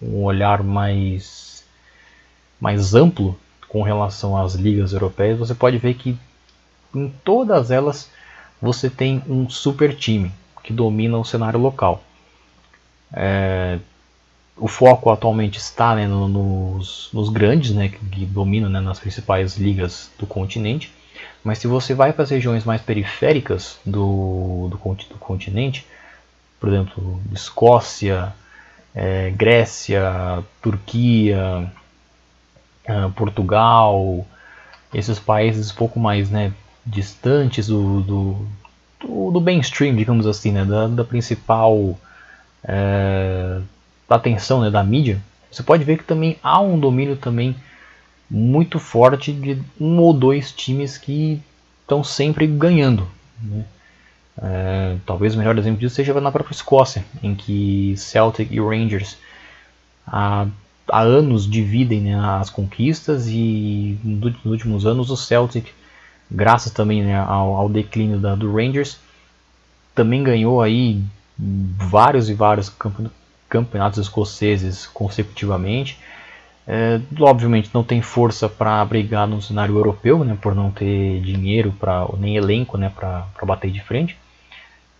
um 0.00 0.22
olhar 0.22 0.62
mais, 0.62 1.64
mais 2.60 2.94
amplo 2.94 3.36
com 3.68 3.82
relação 3.82 4.36
às 4.36 4.54
ligas 4.54 4.92
europeias, 4.92 5.38
você 5.38 5.54
pode 5.54 5.78
ver 5.78 5.94
que 5.94 6.16
em 6.94 7.12
todas 7.24 7.70
elas 7.70 8.10
você 8.60 8.88
tem 8.88 9.22
um 9.28 9.50
super 9.50 9.96
time 9.96 10.30
que 10.62 10.72
domina 10.72 11.18
o 11.18 11.24
cenário 11.24 11.58
local. 11.58 12.02
É, 13.12 13.78
o 14.56 14.68
foco 14.68 15.10
atualmente 15.10 15.58
está 15.58 15.94
né, 15.94 16.06
nos, 16.06 17.08
nos, 17.12 17.28
grandes, 17.28 17.72
né, 17.72 17.88
que, 17.88 17.98
que 18.06 18.26
dominam 18.26 18.68
né, 18.68 18.80
nas 18.80 19.00
principais 19.00 19.56
ligas 19.56 20.10
do 20.18 20.26
continente. 20.26 20.92
Mas 21.42 21.58
se 21.58 21.66
você 21.66 21.94
vai 21.94 22.12
para 22.12 22.22
as 22.22 22.30
regiões 22.30 22.64
mais 22.64 22.80
periféricas 22.80 23.78
do, 23.84 24.68
do, 24.70 24.76
do 24.76 25.18
continente, 25.18 25.86
por 26.60 26.68
exemplo, 26.68 27.20
Escócia, 27.32 28.32
é, 28.94 29.30
Grécia, 29.30 30.44
Turquia, 30.60 31.70
é, 32.84 33.08
Portugal, 33.16 34.24
esses 34.94 35.18
países 35.18 35.72
um 35.72 35.74
pouco 35.74 35.98
mais 35.98 36.30
né, 36.30 36.52
distantes 36.84 37.66
do, 37.66 38.00
do, 38.02 38.46
do, 39.00 39.30
do 39.32 39.40
mainstream, 39.40 39.96
digamos 39.96 40.26
assim, 40.26 40.52
né, 40.52 40.64
da, 40.64 40.86
da 40.86 41.04
principal 41.04 41.98
é, 42.62 43.60
da 44.12 44.16
atenção 44.16 44.60
né, 44.60 44.70
da 44.70 44.84
mídia, 44.84 45.18
você 45.50 45.62
pode 45.62 45.84
ver 45.84 45.96
que 45.96 46.04
também 46.04 46.36
há 46.42 46.60
um 46.60 46.78
domínio 46.78 47.16
também 47.16 47.56
muito 48.30 48.78
forte 48.78 49.32
de 49.32 49.60
um 49.80 49.98
ou 49.98 50.12
dois 50.12 50.52
times 50.52 50.98
que 50.98 51.40
estão 51.80 52.04
sempre 52.04 52.46
ganhando. 52.46 53.08
Né? 53.40 53.64
É, 54.42 54.96
talvez 55.06 55.34
o 55.34 55.38
melhor 55.38 55.56
exemplo 55.58 55.80
disso 55.80 55.94
seja 55.94 56.18
na 56.20 56.30
própria 56.30 56.54
Escócia, 56.54 57.04
em 57.22 57.34
que 57.34 57.94
Celtic 57.96 58.50
e 58.50 58.60
Rangers 58.60 59.16
há, 60.06 60.46
há 60.88 61.00
anos 61.00 61.50
dividem 61.50 62.00
né, 62.02 62.18
as 62.38 62.50
conquistas 62.50 63.28
e 63.28 63.98
nos 64.04 64.44
últimos 64.44 64.86
anos 64.86 65.10
o 65.10 65.16
Celtic, 65.16 65.68
graças 66.30 66.70
também 66.72 67.02
né, 67.02 67.18
ao, 67.18 67.54
ao, 67.54 67.68
declínio 67.68 68.18
da, 68.18 68.34
do 68.34 68.52
Rangers, 68.54 68.98
também 69.94 70.22
ganhou 70.22 70.60
aí 70.60 71.02
vários 71.38 72.28
e 72.28 72.34
vários 72.34 72.68
campeonatos 72.68 73.21
escoceses 73.98 74.86
consecutivamente. 74.86 75.98
É, 76.66 77.00
obviamente 77.18 77.70
não 77.74 77.82
tem 77.82 78.00
força 78.00 78.48
para 78.48 78.84
brigar 78.84 79.26
no 79.26 79.42
cenário 79.42 79.76
europeu, 79.76 80.24
né, 80.24 80.38
por 80.40 80.54
não 80.54 80.70
ter 80.70 81.20
dinheiro 81.20 81.72
para 81.72 82.06
nem 82.18 82.36
elenco, 82.36 82.78
né, 82.78 82.90
para 82.94 83.26
bater 83.44 83.70
de 83.70 83.80
frente. 83.80 84.16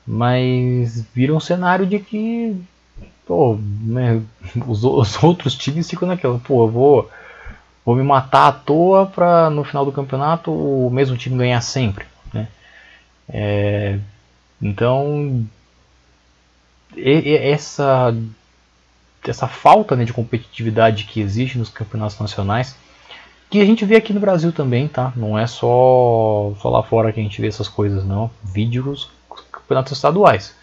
Mas 0.06 1.06
vira 1.14 1.32
um 1.32 1.40
cenário 1.40 1.86
de 1.86 1.98
que 2.00 2.56
pô, 3.26 3.56
né, 3.82 4.20
os, 4.66 4.82
os, 4.84 5.22
outros 5.22 5.54
times 5.54 5.88
ficam 5.88 6.08
naquela, 6.08 6.38
pô, 6.38 6.64
eu 6.64 6.68
vou, 6.68 7.10
vou 7.84 7.94
me 7.94 8.02
matar 8.02 8.48
à 8.48 8.52
toa 8.52 9.06
para 9.06 9.48
no 9.50 9.64
final 9.64 9.84
do 9.84 9.92
campeonato 9.92 10.50
o 10.50 10.90
mesmo 10.90 11.16
time 11.16 11.38
ganhar 11.38 11.60
sempre, 11.60 12.04
né? 12.32 12.48
É, 13.28 13.98
então 14.60 15.46
e, 16.96 17.30
e 17.30 17.36
essa 17.36 18.14
essa 19.24 19.46
falta 19.46 19.94
né, 19.94 20.04
de 20.04 20.12
competitividade 20.12 21.04
que 21.04 21.20
existe 21.20 21.58
nos 21.58 21.68
campeonatos 21.68 22.18
nacionais, 22.18 22.76
que 23.50 23.60
a 23.60 23.64
gente 23.64 23.84
vê 23.84 23.96
aqui 23.96 24.12
no 24.12 24.20
Brasil 24.20 24.50
também, 24.52 24.88
tá? 24.88 25.12
Não 25.14 25.38
é 25.38 25.46
só, 25.46 26.54
só 26.60 26.70
lá 26.70 26.82
fora 26.82 27.12
que 27.12 27.20
a 27.20 27.22
gente 27.22 27.40
vê 27.40 27.48
essas 27.48 27.68
coisas, 27.68 28.04
não. 28.04 28.30
Vídeos 28.42 29.10
campeonatos 29.50 29.92
estaduais. 29.92 30.54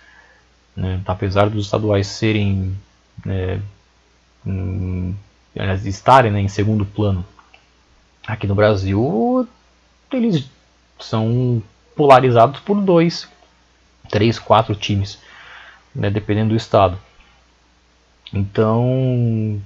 Né? 0.76 1.00
Apesar 1.06 1.50
dos 1.50 1.66
estaduais 1.66 2.08
serem. 2.08 2.76
É, 3.28 3.60
hum, 4.46 5.14
estarem 5.86 6.32
né, 6.32 6.40
em 6.40 6.48
segundo 6.48 6.86
plano 6.86 7.26
aqui 8.26 8.48
no 8.48 8.56
Brasil, 8.56 9.48
eles 10.12 10.50
são 11.00 11.62
polarizados 11.96 12.60
por 12.62 12.80
dois, 12.80 13.28
três, 14.10 14.38
quatro 14.38 14.76
times, 14.76 15.20
né, 15.94 16.10
dependendo 16.10 16.50
do 16.50 16.56
estado. 16.56 16.98
Então, 18.34 19.62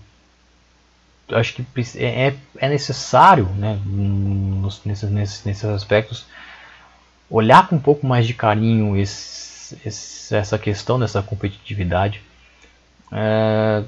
acho 1.31 1.53
que 1.53 1.65
é, 1.97 2.27
é, 2.27 2.35
é 2.57 2.69
necessário, 2.69 3.45
né, 3.57 3.79
nesses, 4.85 5.09
nesses, 5.09 5.45
nesses 5.45 5.65
aspectos, 5.65 6.25
olhar 7.29 7.67
com 7.67 7.75
um 7.75 7.79
pouco 7.79 8.05
mais 8.05 8.27
de 8.27 8.33
carinho 8.33 8.95
esse, 8.95 9.77
esse, 9.85 10.35
essa 10.35 10.57
questão 10.57 10.99
dessa 10.99 11.21
competitividade. 11.21 12.21
É, 13.11 13.83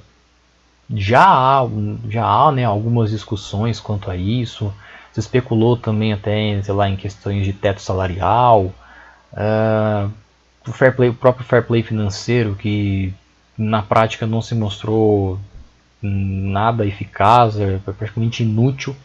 já 0.93 1.25
há, 1.25 1.67
já 2.09 2.25
há 2.25 2.51
né, 2.51 2.63
algumas 2.63 3.09
discussões 3.09 3.79
quanto 3.79 4.09
a 4.09 4.15
isso. 4.15 4.73
Se 5.13 5.19
especulou 5.19 5.77
também 5.77 6.11
até 6.11 6.61
sei 6.61 6.73
lá, 6.73 6.89
em 6.89 6.95
questões 6.95 7.45
de 7.45 7.53
teto 7.53 7.81
salarial. 7.81 8.73
É, 9.33 10.07
o, 10.67 10.71
fair 10.71 10.95
play, 10.95 11.09
o 11.09 11.13
próprio 11.13 11.45
fair 11.45 11.63
play 11.63 11.83
financeiro 11.83 12.55
que 12.55 13.13
na 13.57 13.81
prática 13.81 14.25
não 14.25 14.41
se 14.41 14.53
mostrou 14.55 15.39
nada 16.01 16.85
eficaz, 16.85 17.59
é 17.59 17.79
praticamente 17.79 18.43
inútil, 18.43 18.95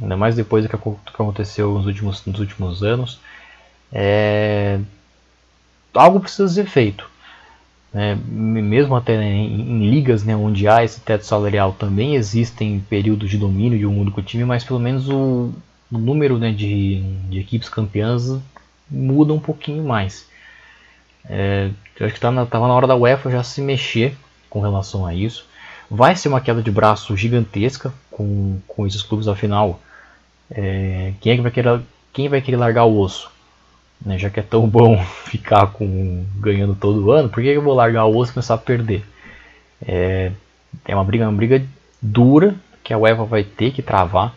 ainda 0.00 0.16
mais 0.16 0.36
depois 0.36 0.64
do 0.64 0.68
que 0.68 0.76
aconteceu 1.12 1.72
nos 1.74 1.86
últimos, 1.86 2.24
nos 2.24 2.40
últimos 2.40 2.82
anos. 2.82 3.20
É... 3.92 4.78
Algo 5.94 6.20
precisa 6.20 6.48
ser 6.48 6.66
feito. 6.66 7.08
Né? 7.92 8.16
Mesmo 8.24 8.94
até 8.94 9.20
em, 9.20 9.60
em, 9.60 9.90
ligas 9.90 10.22
né, 10.22 10.36
onde 10.36 10.68
há 10.68 10.84
esse 10.84 11.00
teto 11.00 11.26
salarial 11.26 11.72
também 11.72 12.14
existem 12.14 12.78
períodos 12.88 13.28
de 13.28 13.36
domínio 13.36 13.78
de 13.78 13.86
um 13.86 14.00
único 14.00 14.22
time, 14.22 14.44
mas 14.44 14.62
pelo 14.62 14.78
menos 14.78 15.08
o, 15.08 15.52
o 15.90 15.98
número 15.98 16.38
né, 16.38 16.52
de, 16.52 17.02
de 17.28 17.40
equipes 17.40 17.68
campeãs 17.68 18.38
muda 18.88 19.32
um 19.32 19.40
pouquinho 19.40 19.82
mais. 19.84 20.28
É, 21.28 21.70
eu 21.98 22.06
acho 22.06 22.14
que 22.14 22.18
estava 22.18 22.46
tá 22.46 22.58
na 22.58 22.74
hora 22.74 22.86
da 22.86 22.96
UEFA 22.96 23.30
já 23.30 23.42
se 23.42 23.60
mexer 23.60 24.16
com 24.48 24.60
relação 24.60 25.06
a 25.06 25.14
isso. 25.14 25.46
Vai 25.90 26.16
ser 26.16 26.28
uma 26.28 26.40
queda 26.40 26.62
de 26.62 26.70
braço 26.70 27.16
gigantesca 27.16 27.92
com, 28.10 28.58
com 28.66 28.86
esses 28.86 29.02
clubes, 29.02 29.28
afinal. 29.28 29.80
É, 30.50 31.12
quem, 31.20 31.32
é 31.32 31.36
que 31.36 31.42
vai 31.42 31.50
querer, 31.50 31.80
quem 32.12 32.28
vai 32.28 32.40
querer 32.40 32.56
largar 32.56 32.84
o 32.84 32.98
osso? 32.98 33.30
Né, 34.04 34.18
já 34.18 34.30
que 34.30 34.40
é 34.40 34.42
tão 34.42 34.66
bom 34.68 35.02
ficar 35.24 35.66
com 35.68 36.24
ganhando 36.36 36.74
todo 36.74 37.10
ano, 37.10 37.28
por 37.28 37.42
que 37.42 37.48
eu 37.48 37.62
vou 37.62 37.74
largar 37.74 38.06
o 38.06 38.16
osso 38.16 38.32
e 38.32 38.34
começar 38.34 38.54
a 38.54 38.58
perder? 38.58 39.04
É, 39.86 40.32
é 40.86 40.94
uma 40.94 41.04
briga, 41.04 41.24
uma 41.28 41.36
briga 41.36 41.62
dura 42.00 42.54
que 42.82 42.94
a 42.94 42.98
UEFA 42.98 43.24
vai 43.24 43.44
ter 43.44 43.72
que 43.72 43.82
travar. 43.82 44.34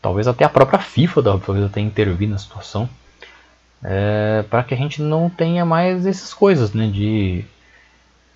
Talvez 0.00 0.28
até 0.28 0.44
a 0.44 0.48
própria 0.48 0.78
FIFA 0.78 1.22
talvez 1.22 1.64
até 1.64 1.80
intervir 1.80 2.28
na 2.28 2.38
situação 2.38 2.88
é, 3.82 4.44
para 4.48 4.64
que 4.64 4.74
a 4.74 4.76
gente 4.76 5.00
não 5.00 5.30
tenha 5.30 5.64
mais 5.64 6.06
essas 6.06 6.34
coisas 6.34 6.72
né, 6.72 6.88
de 6.88 7.44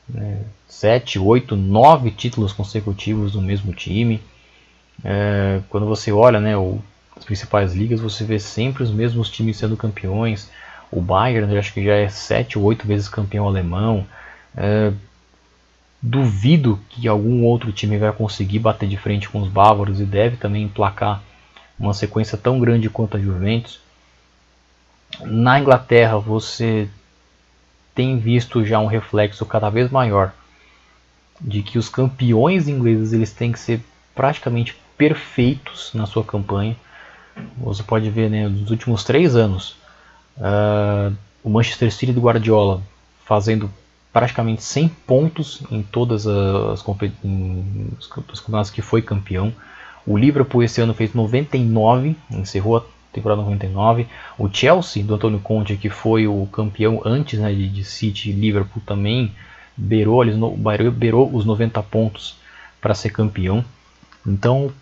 né, 0.08 0.40
7, 0.68 1.18
8, 1.18 1.56
9 1.56 2.10
títulos 2.10 2.52
consecutivos 2.52 3.34
no 3.34 3.42
mesmo 3.42 3.72
time. 3.72 4.20
É, 5.04 5.60
quando 5.68 5.86
você 5.86 6.12
olha 6.12 6.40
né, 6.40 6.56
o, 6.56 6.80
as 7.16 7.24
principais 7.24 7.74
ligas, 7.74 8.00
você 8.00 8.24
vê 8.24 8.38
sempre 8.38 8.82
os 8.82 8.90
mesmos 8.90 9.30
times 9.30 9.56
sendo 9.56 9.76
campeões. 9.76 10.50
O 10.90 11.00
Bayern, 11.00 11.56
acho 11.56 11.72
que 11.72 11.84
já 11.84 11.94
é 11.94 12.08
7 12.08 12.58
ou 12.58 12.64
8 12.64 12.86
vezes 12.86 13.08
campeão 13.08 13.46
alemão. 13.46 14.06
É, 14.56 14.92
duvido 16.00 16.80
que 16.88 17.06
algum 17.06 17.44
outro 17.44 17.72
time 17.72 17.96
vai 17.96 18.12
conseguir 18.12 18.58
bater 18.58 18.88
de 18.88 18.96
frente 18.96 19.28
com 19.28 19.40
os 19.40 19.48
bávaros 19.48 20.00
e 20.00 20.04
deve 20.04 20.36
também 20.36 20.64
emplacar 20.64 21.22
uma 21.78 21.94
sequência 21.94 22.36
tão 22.36 22.58
grande 22.58 22.90
quanto 22.90 23.16
a 23.16 23.20
Juventus. 23.20 23.80
Na 25.20 25.60
Inglaterra 25.60 26.18
você 26.18 26.88
tem 27.94 28.18
visto 28.18 28.64
já 28.64 28.78
um 28.78 28.86
reflexo 28.86 29.44
cada 29.44 29.68
vez 29.68 29.90
maior 29.90 30.32
de 31.40 31.62
que 31.62 31.78
os 31.78 31.88
campeões 31.88 32.68
ingleses 32.68 33.12
eles 33.12 33.32
têm 33.32 33.52
que 33.52 33.58
ser 33.58 33.80
praticamente 34.14 34.76
perfeitos 34.96 35.90
na 35.94 36.06
sua 36.06 36.24
campanha. 36.24 36.76
Você 37.58 37.82
pode 37.82 38.08
ver, 38.10 38.30
né, 38.30 38.48
nos 38.48 38.70
últimos 38.70 39.04
três 39.04 39.34
anos, 39.34 39.76
uh, 40.36 41.14
o 41.42 41.50
Manchester 41.50 41.92
City 41.92 42.12
do 42.12 42.20
Guardiola 42.20 42.82
fazendo 43.24 43.70
praticamente 44.12 44.62
100 44.62 44.88
pontos 44.88 45.62
em 45.70 45.82
todas 45.82 46.26
as, 46.26 46.82
campeonatos 46.82 48.70
que 48.70 48.82
foi 48.82 49.00
campeão. 49.00 49.52
O 50.06 50.16
Liverpool 50.16 50.62
esse 50.62 50.80
ano 50.80 50.92
fez 50.92 51.14
99, 51.14 52.14
encerrou 52.30 52.76
a 52.76 52.82
temporada 53.12 53.42
99. 53.42 54.06
O 54.38 54.48
Chelsea 54.48 55.04
do 55.04 55.14
Antônio 55.14 55.38
Conte, 55.38 55.76
que 55.76 55.90
foi 55.90 56.26
o 56.26 56.46
campeão 56.52 57.02
antes 57.04 57.38
né, 57.38 57.52
de, 57.52 57.68
de 57.68 57.84
City 57.84 58.30
e 58.30 58.32
Liverpool, 58.32 58.82
também 58.84 59.32
beirou, 59.76 60.22
eles, 60.22 60.36
beirou 60.94 61.34
os 61.34 61.44
90 61.44 61.82
pontos 61.84 62.36
para 62.80 62.94
ser 62.94 63.10
campeão. 63.10 63.64
Então 64.26 64.72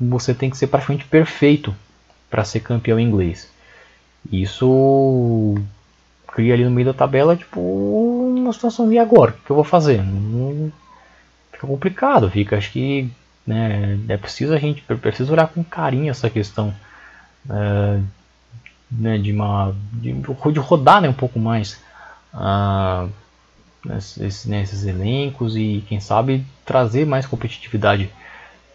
você 0.00 0.34
tem 0.34 0.50
que 0.50 0.56
ser 0.56 0.66
praticamente 0.66 1.04
perfeito 1.04 1.74
para 2.30 2.44
ser 2.44 2.60
campeão 2.60 2.98
inglês. 2.98 3.50
Isso 4.30 5.56
cria 6.28 6.54
ali 6.54 6.64
no 6.64 6.70
meio 6.70 6.86
da 6.86 6.94
tabela 6.94 7.36
tipo 7.36 7.60
uma 7.60 8.52
situação 8.52 8.90
e 8.92 8.98
agora, 8.98 9.32
o 9.32 9.44
que 9.44 9.50
eu 9.50 9.56
vou 9.56 9.64
fazer? 9.64 10.00
fica 11.52 11.66
complicado, 11.66 12.30
fica 12.30 12.56
acho 12.56 12.72
que 12.72 13.10
né, 13.46 13.98
é 14.08 14.16
preciso 14.16 14.54
a 14.54 14.58
gente 14.58 14.82
precisa 14.82 15.32
olhar 15.32 15.48
com 15.48 15.62
carinho 15.62 16.10
essa 16.10 16.30
questão 16.30 16.74
é, 17.50 18.00
né, 18.90 19.18
de 19.18 19.32
uma 19.32 19.74
de, 19.92 20.12
de 20.12 20.58
rodar 20.58 21.00
né, 21.00 21.08
um 21.08 21.14
pouco 21.14 21.38
mais 21.38 21.80
uh, 22.34 23.08
esses, 23.96 24.84
elencos 24.84 25.56
e 25.56 25.82
quem 25.88 25.98
sabe 26.00 26.44
trazer 26.64 27.06
mais 27.06 27.26
competitividade 27.26 28.10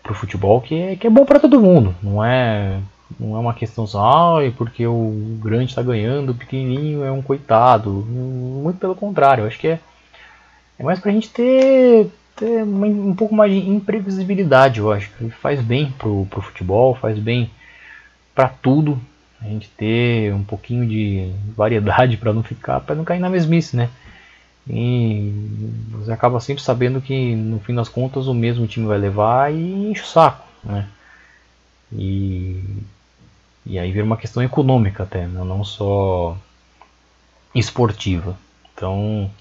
para 0.03 0.11
o 0.11 0.15
futebol 0.15 0.61
que 0.61 0.75
é, 0.75 0.95
que 0.95 1.07
é 1.07 1.09
bom 1.09 1.25
para 1.25 1.39
todo 1.39 1.61
mundo. 1.61 1.95
Não 2.01 2.23
é 2.23 2.79
não 3.19 3.37
é 3.37 3.39
uma 3.39 3.53
questão 3.53 3.87
só 3.87 4.41
ah, 4.41 4.51
porque 4.57 4.85
o 4.85 5.37
grande 5.41 5.71
está 5.71 5.81
ganhando 5.81 6.31
o 6.31 6.35
pequenininho 6.35 7.03
é 7.03 7.11
um 7.11 7.21
coitado. 7.21 7.89
Muito 7.89 8.79
pelo 8.79 8.95
contrário 8.95 9.45
acho 9.45 9.59
que 9.59 9.67
é, 9.67 9.79
é 10.77 10.83
mais 10.83 10.99
para 10.99 11.11
a 11.11 11.13
gente 11.13 11.29
ter, 11.29 12.11
ter 12.35 12.63
um 12.63 13.15
pouco 13.15 13.33
mais 13.33 13.51
de 13.51 13.69
imprevisibilidade 13.69 14.79
eu 14.79 14.91
acho. 14.91 15.09
Faz 15.41 15.61
bem 15.61 15.91
pro, 15.97 16.25
pro 16.29 16.41
futebol 16.41 16.95
faz 16.95 17.17
bem 17.17 17.49
para 18.37 18.49
tudo 18.49 19.01
a 19.41 19.45
gente 19.45 19.67
ter 19.69 20.31
um 20.31 20.43
pouquinho 20.43 20.87
de 20.87 21.31
variedade 21.55 22.17
para 22.17 22.31
não 22.31 22.43
ficar 22.43 22.81
para 22.81 22.93
não 22.93 23.03
cair 23.03 23.19
na 23.19 23.29
mesmice 23.29 23.75
né 23.75 23.89
e 24.69 25.31
você 25.91 26.11
acaba 26.11 26.39
sempre 26.39 26.61
sabendo 26.61 26.99
que 26.99 27.35
no 27.35 27.59
fim 27.59 27.73
das 27.73 27.87
contas 27.87 28.27
o 28.27 28.33
mesmo 28.33 28.67
time 28.67 28.85
vai 28.85 28.97
levar 28.97 29.53
e 29.53 29.89
enche 29.89 30.01
o 30.01 30.05
saco, 30.05 30.45
né? 30.63 30.87
E, 31.91 32.61
e 33.65 33.79
aí 33.79 33.91
vira 33.91 34.03
uma 34.03 34.17
questão 34.17 34.43
econômica 34.43 35.03
até, 35.03 35.25
né? 35.25 35.41
não 35.41 35.63
só 35.63 36.37
esportiva. 37.55 38.37
Então 38.73 39.31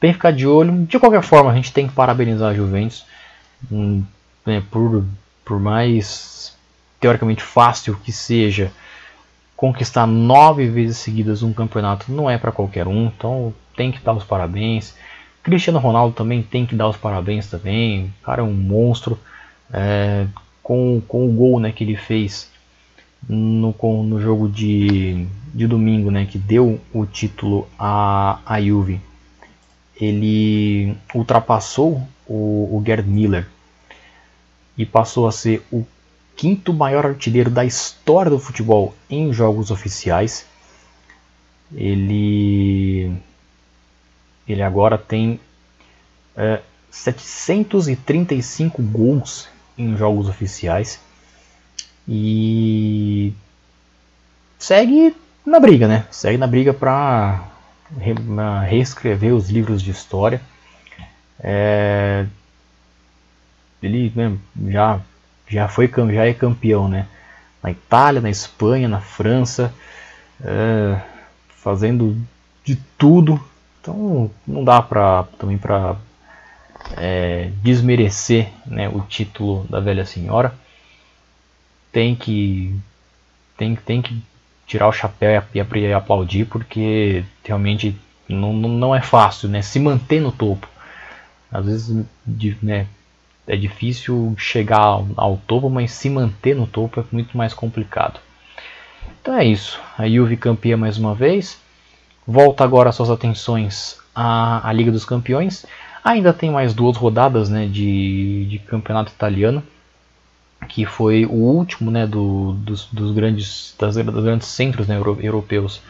tem 0.00 0.10
que 0.10 0.14
ficar 0.14 0.32
de 0.32 0.48
olho. 0.48 0.84
De 0.84 0.98
qualquer 0.98 1.22
forma, 1.22 1.52
a 1.52 1.54
gente 1.54 1.72
tem 1.72 1.86
que 1.86 1.94
parabenizar 1.94 2.50
a 2.50 2.54
Juventus 2.54 3.06
hum, 3.70 4.02
né, 4.44 4.64
por, 4.68 5.04
por 5.44 5.60
mais 5.60 6.57
teoricamente 7.00 7.42
fácil 7.42 7.96
que 8.02 8.12
seja 8.12 8.72
conquistar 9.56 10.06
nove 10.06 10.68
vezes 10.68 10.98
seguidas 10.98 11.42
um 11.42 11.52
campeonato 11.52 12.12
não 12.12 12.30
é 12.30 12.38
para 12.38 12.52
qualquer 12.52 12.86
um. 12.86 13.06
Então 13.06 13.52
tem 13.76 13.90
que 13.90 14.00
dar 14.00 14.12
os 14.12 14.24
parabéns. 14.24 14.94
Cristiano 15.42 15.78
Ronaldo 15.78 16.14
também 16.14 16.42
tem 16.42 16.66
que 16.66 16.74
dar 16.74 16.88
os 16.88 16.96
parabéns 16.96 17.46
também. 17.46 18.12
O 18.20 18.24
cara 18.24 18.42
é 18.42 18.44
um 18.44 18.52
monstro. 18.52 19.18
É, 19.72 20.26
com, 20.68 21.00
com 21.08 21.26
o 21.26 21.32
gol 21.32 21.58
né, 21.58 21.72
que 21.72 21.82
ele 21.82 21.96
fez 21.96 22.50
no, 23.26 23.72
com, 23.72 24.02
no 24.02 24.20
jogo 24.20 24.50
de, 24.50 25.26
de 25.54 25.66
domingo, 25.66 26.10
né, 26.10 26.26
que 26.26 26.36
deu 26.36 26.78
o 26.92 27.06
título 27.06 27.66
a, 27.78 28.38
a 28.44 28.60
Juve, 28.60 29.00
ele 29.98 30.94
ultrapassou 31.14 32.06
o, 32.26 32.68
o 32.76 32.82
Gerd 32.84 33.08
Miller 33.08 33.48
e 34.76 34.84
passou 34.84 35.26
a 35.26 35.32
ser 35.32 35.62
o 35.72 35.86
quinto 36.38 36.72
maior 36.72 37.04
artilheiro 37.04 37.50
da 37.50 37.64
história 37.64 38.30
do 38.30 38.38
futebol 38.38 38.94
em 39.10 39.32
jogos 39.32 39.72
oficiais. 39.72 40.46
Ele 41.74 43.12
ele 44.46 44.62
agora 44.62 44.96
tem 44.96 45.40
é, 46.36 46.60
735 46.90 48.80
gols 48.80 49.48
em 49.76 49.96
jogos 49.96 50.28
oficiais 50.28 51.00
e 52.06 53.34
segue 54.58 55.14
na 55.44 55.58
briga, 55.58 55.88
né? 55.88 56.06
Segue 56.10 56.38
na 56.38 56.46
briga 56.46 56.72
para 56.72 57.46
re, 57.98 58.14
reescrever 58.66 59.34
os 59.34 59.50
livros 59.50 59.82
de 59.82 59.90
história. 59.90 60.40
É, 61.40 62.26
ele 63.82 64.12
né, 64.14 64.38
já 64.68 65.00
já 65.48 65.68
foi 65.68 65.90
já 66.12 66.26
é 66.26 66.34
campeão, 66.34 66.88
né? 66.88 67.06
Na 67.62 67.70
Itália, 67.70 68.20
na 68.20 68.30
Espanha, 68.30 68.88
na 68.88 69.00
França, 69.00 69.72
é, 70.42 71.00
fazendo 71.48 72.16
de 72.64 72.76
tudo 72.96 73.40
então 73.88 74.30
não 74.46 74.62
dá 74.62 74.82
para 74.82 75.24
também 75.38 75.56
para 75.56 75.96
é, 76.96 77.50
desmerecer 77.62 78.50
né, 78.66 78.88
o 78.88 79.00
título 79.00 79.66
da 79.68 79.80
velha 79.80 80.04
senhora. 80.04 80.52
Tem 81.90 82.14
que 82.14 82.78
tem, 83.56 83.74
tem 83.74 84.02
que 84.02 84.22
tirar 84.66 84.88
o 84.88 84.92
chapéu 84.92 85.42
e, 85.54 85.92
aplaudir 85.92 86.44
porque 86.46 87.24
realmente 87.42 87.96
não, 88.28 88.52
não 88.52 88.94
é 88.94 89.00
fácil 89.00 89.48
né, 89.48 89.62
se 89.62 89.80
manter 89.80 90.20
no 90.20 90.30
topo. 90.30 90.68
Às 91.50 91.64
vezes 91.64 92.04
né, 92.62 92.86
é 93.48 93.56
difícil 93.56 94.34
chegar 94.36 95.02
ao, 95.16 95.38
topo, 95.46 95.70
mas 95.70 95.90
se 95.90 96.10
manter 96.10 96.54
no 96.54 96.66
topo 96.66 97.00
é 97.00 97.04
muito 97.10 97.36
mais 97.36 97.54
complicado. 97.54 98.20
Então 99.20 99.34
é 99.34 99.44
isso. 99.44 99.80
A 99.96 100.06
Juve 100.06 100.36
campeã 100.36 100.76
mais 100.76 100.98
uma 100.98 101.14
vez. 101.14 101.58
Volta 102.26 102.62
agora 102.62 102.92
suas 102.92 103.08
atenções 103.08 103.98
à, 104.14 104.68
à 104.68 104.72
Liga 104.72 104.92
dos 104.92 105.06
Campeões. 105.06 105.64
Ainda 106.04 106.32
tem 106.32 106.50
mais 106.50 106.74
duas 106.74 106.96
rodadas 106.96 107.48
né, 107.48 107.66
de, 107.66 108.44
de 108.44 108.58
campeonato 108.58 109.12
italiano, 109.12 109.62
que 110.68 110.84
foi 110.84 111.24
o 111.24 111.32
último 111.32 111.90
né, 111.90 112.06
do, 112.06 112.52
dos, 112.52 112.84
dos, 112.92 113.12
grandes, 113.12 113.74
das, 113.78 113.96
dos 113.96 114.24
grandes 114.24 114.46
centros 114.46 114.86
né, 114.86 114.96
europeus 114.96 115.80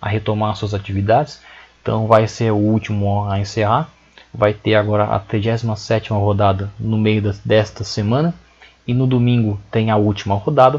a 0.00 0.08
retomar 0.08 0.54
suas 0.54 0.72
atividades. 0.72 1.40
Então 1.82 2.06
vai 2.06 2.28
ser 2.28 2.52
o 2.52 2.56
último 2.56 3.28
a 3.28 3.40
encerrar. 3.40 3.90
Vai 4.32 4.52
ter 4.52 4.74
agora 4.74 5.04
a 5.04 5.18
37 5.18 6.12
rodada 6.12 6.70
no 6.78 6.98
meio 6.98 7.22
desta 7.44 7.84
semana. 7.84 8.34
E 8.86 8.94
no 8.94 9.06
domingo 9.06 9.60
tem 9.70 9.90
a 9.90 9.96
última 9.96 10.34
rodada. 10.34 10.78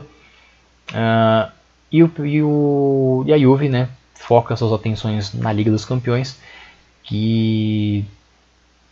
Uh, 0.89 1.51
e, 1.91 2.03
o, 2.03 2.11
e, 2.25 2.41
o, 2.41 3.23
e 3.27 3.33
a 3.33 3.37
Juve 3.37 3.69
né, 3.69 3.89
foca 4.15 4.55
suas 4.55 4.73
atenções 4.73 5.33
na 5.33 5.51
Liga 5.51 5.71
dos 5.71 5.85
Campeões, 5.85 6.39
que 7.03 8.05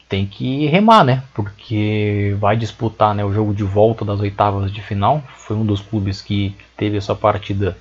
tem 0.09 0.25
que 0.25 0.65
remar, 0.67 1.03
né? 1.03 1.23
Porque 1.33 2.35
vai 2.39 2.55
disputar 2.55 3.13
né, 3.13 3.23
o 3.25 3.33
jogo 3.33 3.53
de 3.53 3.63
volta 3.63 4.05
das 4.05 4.19
oitavas 4.19 4.71
de 4.71 4.81
final. 4.81 5.21
Foi 5.35 5.55
um 5.55 5.65
dos 5.65 5.81
clubes 5.81 6.21
que 6.21 6.55
teve 6.75 6.97
essa 6.97 7.13
partida 7.13 7.77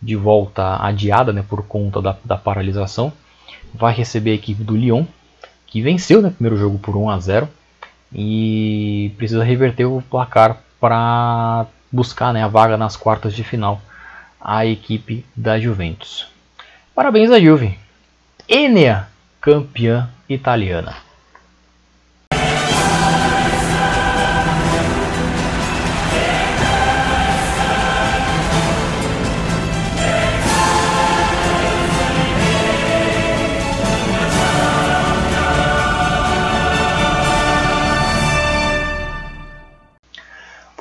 de 0.00 0.16
volta 0.16 0.82
adiada 0.82 1.32
né, 1.32 1.44
por 1.46 1.62
conta 1.66 2.00
da, 2.00 2.16
da 2.24 2.36
paralisação. 2.36 3.12
Vai 3.74 3.92
receber 3.92 4.30
a 4.30 4.34
equipe 4.34 4.62
do 4.62 4.76
Lyon, 4.76 5.04
que 5.70 5.80
venceu 5.80 6.20
no 6.20 6.28
né, 6.28 6.34
primeiro 6.34 6.58
jogo 6.58 6.78
por 6.78 6.96
1 6.96 7.10
a 7.10 7.18
0 7.18 7.48
e 8.12 9.12
precisa 9.16 9.44
reverter 9.44 9.84
o 9.86 10.02
placar 10.10 10.58
para 10.80 11.66
buscar 11.90 12.32
né, 12.34 12.42
a 12.42 12.48
vaga 12.48 12.76
nas 12.76 12.96
quartas 12.96 13.34
de 13.34 13.44
final 13.44 13.80
a 14.40 14.66
equipe 14.66 15.24
da 15.36 15.58
Juventus. 15.58 16.26
Parabéns 16.94 17.30
a 17.30 17.38
Juve. 17.38 17.78
Enea, 18.48 19.08
campeã 19.40 20.08
italiana. 20.28 20.96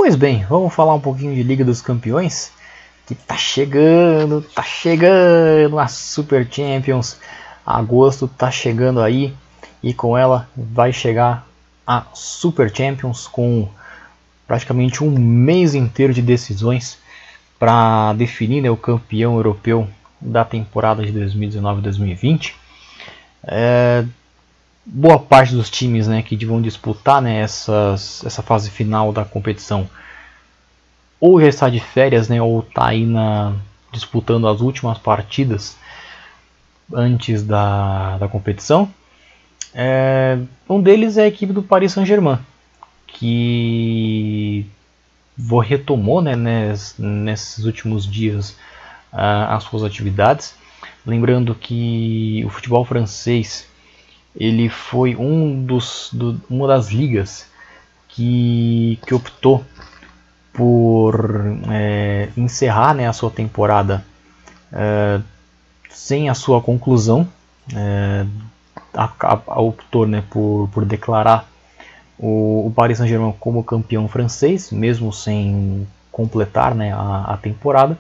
Pois 0.10 0.18
bem, 0.18 0.44
vamos 0.50 0.74
falar 0.74 0.96
um 0.96 1.00
pouquinho 1.00 1.36
de 1.36 1.44
Liga 1.44 1.64
dos 1.64 1.84
Campeões, 1.84 2.52
que 3.06 3.14
tá 3.14 3.38
chegando, 3.38 4.42
tá 4.42 4.64
chegando 4.64 5.78
a 5.78 5.88
Super 5.88 6.48
Champions. 6.50 7.20
Agosto 7.64 8.28
tá 8.28 8.50
chegando 8.50 9.02
aí 9.02 9.36
e 9.84 9.94
com 9.94 10.18
ela 10.18 10.50
vai 10.58 10.92
chegar 10.92 11.48
a 11.86 12.08
Super 12.12 12.76
Champions 12.76 13.28
com 13.28 13.70
praticamente 14.48 15.04
um 15.04 15.12
mês 15.12 15.76
inteiro 15.76 16.12
de 16.12 16.24
decisões 16.24 16.98
para 17.60 18.12
definir 18.14 18.64
né, 18.64 18.72
o 18.72 18.76
campeão 18.76 19.36
europeu 19.36 19.88
da 20.20 20.44
temporada 20.44 21.06
de 21.06 21.14
2019-2020. 21.14 22.54
É, 23.44 24.04
boa 24.92 25.20
parte 25.20 25.54
dos 25.54 25.70
times 25.70 26.08
né, 26.08 26.24
que 26.24 26.36
vão 26.46 26.62
disputar 26.62 27.22
né, 27.22 27.42
essas, 27.42 28.24
essa 28.26 28.42
fase 28.42 28.72
final 28.72 29.14
da 29.14 29.24
competição 29.24 29.88
ou 31.20 31.40
já 31.40 31.48
está 31.48 31.70
de 31.70 31.80
férias 31.80 32.28
né, 32.28 32.42
ou 32.42 32.62
está 32.62 32.88
aí 32.88 33.06
na, 33.06 33.54
disputando 33.92 34.48
as 34.48 34.62
últimas 34.62 34.98
partidas 34.98 35.78
antes 36.92 37.44
da, 37.44 38.18
da 38.18 38.28
competição. 38.28 38.90
É, 39.74 40.40
um 40.68 40.82
deles 40.82 41.18
é 41.18 41.24
a 41.24 41.28
equipe 41.28 41.54
do 41.54 41.62
Paris 41.62 41.92
Saint-Germain, 41.92 42.40
que 43.06 44.66
retomou 45.64 46.22
né, 46.22 46.36
nes, 46.36 46.96
nesses 46.98 47.64
últimos 47.66 48.10
dias 48.10 48.52
uh, 49.14 49.50
as 49.50 49.64
suas 49.66 49.84
atividades. 49.84 50.56
Lembrando 51.06 51.54
que 51.54 52.44
o 52.46 52.50
futebol 52.50 52.84
francês 52.84 53.69
ele 54.36 54.70
foi 54.70 55.16
um 55.16 55.64
dos, 55.66 56.10
do, 56.14 56.40
uma 56.50 56.68
das 56.68 56.90
ligas 56.90 57.48
que, 58.08 59.00
que 59.06 59.14
optou 59.14 59.64
por 60.54 61.58
é, 61.72 62.30
encerrar 62.36 62.94
né, 62.94 63.08
a 63.08 63.14
sua 63.14 63.32
temporada 63.32 64.04
é, 64.72 65.22
sem 65.90 66.30
a 66.30 66.34
sua 66.34 66.62
conclusão. 66.62 67.28
É, 67.76 68.26
a, 68.94 69.12
a, 69.48 69.62
optou 69.62 70.06
né, 70.08 70.24
por, 70.30 70.70
por 70.74 70.86
declarar 70.86 71.48
o, 72.18 72.68
o 72.68 72.74
Paris 72.76 72.98
Saint-Germain 72.98 73.34
como 73.40 73.64
campeão 73.64 74.08
francês, 74.08 74.72
mesmo 74.72 75.14
sem 75.14 75.88
completar 76.12 76.76
né, 76.76 76.92
a, 76.92 77.34
a 77.34 77.38
temporada. 77.38 77.98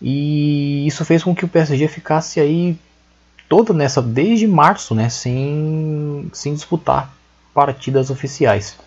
E 0.00 0.86
isso 0.86 1.04
fez 1.04 1.22
com 1.22 1.34
que 1.34 1.44
o 1.44 1.48
PSG 1.48 1.88
ficasse 1.88 2.38
aí 2.38 2.76
toda 3.48 3.72
nessa 3.72 4.02
desde 4.02 4.46
março, 4.46 4.94
né, 4.94 5.08
sem, 5.08 6.28
sem 6.32 6.54
disputar 6.54 7.12
partidas 7.54 8.10
oficiais. 8.10 8.78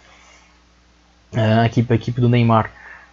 A 1.34 1.66
equipe, 1.66 1.92
a 1.92 1.96
equipe 1.96 2.22
do 2.22 2.30
Neymar 2.30 2.72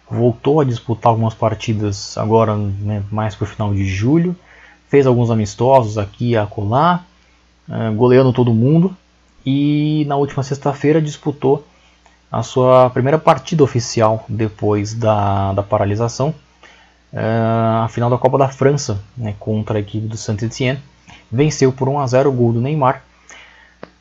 voltou 0.09 0.59
a 0.59 0.63
disputar 0.63 1.11
algumas 1.11 1.33
partidas 1.33 2.17
agora 2.17 2.55
né, 2.55 3.03
mais 3.11 3.35
para 3.35 3.45
o 3.45 3.47
final 3.47 3.73
de 3.73 3.85
julho, 3.85 4.35
fez 4.89 5.05
alguns 5.05 5.29
amistosos 5.29 5.97
aqui 5.97 6.29
e 6.29 6.37
acolá, 6.37 7.03
uh, 7.67 7.93
goleando 7.93 8.31
todo 8.31 8.53
mundo. 8.53 8.95
E 9.45 10.05
na 10.07 10.15
última 10.15 10.43
sexta-feira 10.43 11.01
disputou 11.01 11.65
a 12.31 12.43
sua 12.43 12.89
primeira 12.89 13.17
partida 13.17 13.63
oficial 13.63 14.25
depois 14.27 14.93
da, 14.93 15.53
da 15.53 15.63
paralisação, 15.63 16.29
uh, 17.13 17.83
a 17.83 17.87
final 17.89 18.09
da 18.09 18.17
Copa 18.17 18.37
da 18.37 18.49
França 18.49 19.01
né, 19.15 19.35
contra 19.39 19.77
a 19.77 19.81
equipe 19.81 20.07
do 20.07 20.17
Saint-Étienne 20.17 20.81
venceu 21.31 21.71
por 21.71 21.89
1 21.89 21.99
a 21.99 22.07
0 22.07 22.29
o 22.29 22.33
gol 22.33 22.53
do 22.53 22.61
Neymar, 22.61 23.03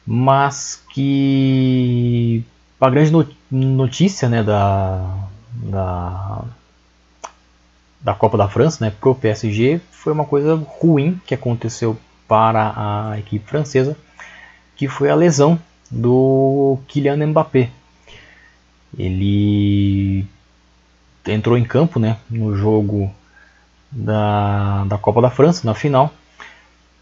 mas 0.06 0.82
que 0.92 2.44
a 2.80 2.90
grande 2.90 3.12
notícia 3.50 4.28
né, 4.28 4.42
da, 4.42 5.26
da, 5.52 6.44
da 8.00 8.14
Copa 8.14 8.36
da 8.38 8.48
França 8.48 8.84
né, 8.84 8.92
para 8.98 9.10
o 9.10 9.14
PSG 9.14 9.80
foi 9.90 10.12
uma 10.12 10.24
coisa 10.24 10.54
ruim 10.54 11.20
que 11.26 11.34
aconteceu 11.34 11.98
para 12.28 12.72
a 12.76 13.18
equipe 13.18 13.48
francesa, 13.48 13.96
que 14.76 14.88
foi 14.88 15.10
a 15.10 15.14
lesão 15.14 15.58
do 15.90 16.78
Kylian 16.88 17.26
Mbappé. 17.26 17.70
Ele 18.96 20.26
entrou 21.26 21.58
em 21.58 21.64
campo 21.64 21.98
né, 21.98 22.18
no 22.30 22.56
jogo 22.56 23.12
da, 23.90 24.84
da 24.84 24.98
Copa 24.98 25.20
da 25.20 25.30
França, 25.30 25.66
na 25.66 25.74
final, 25.74 26.12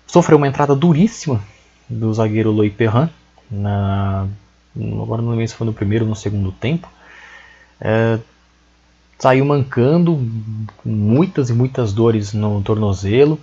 sofreu 0.06 0.36
uma 0.36 0.48
entrada 0.48 0.74
duríssima 0.74 1.42
do 1.88 2.12
zagueiro 2.12 2.52
Loïc 2.52 2.76
Perrin, 2.76 3.08
na, 3.50 4.26
agora 4.76 5.22
não 5.22 5.30
lembro 5.30 5.48
se 5.48 5.54
foi 5.54 5.66
no 5.66 5.72
primeiro 5.72 6.04
ou 6.04 6.08
no 6.08 6.16
segundo 6.16 6.50
tempo. 6.52 6.88
É, 7.80 8.18
saiu 9.18 9.44
mancando, 9.44 10.20
muitas 10.84 11.50
e 11.50 11.52
muitas 11.52 11.92
dores 11.92 12.32
no 12.32 12.62
tornozelo. 12.62 13.38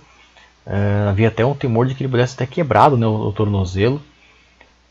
É, 0.66 1.06
havia 1.08 1.28
até 1.28 1.44
um 1.44 1.54
temor 1.54 1.86
de 1.86 1.94
que 1.94 2.02
ele 2.02 2.10
pudesse 2.10 2.36
ter 2.36 2.46
quebrado 2.46 2.96
né, 2.96 3.06
o, 3.06 3.28
o 3.28 3.32
tornozelo. 3.32 4.00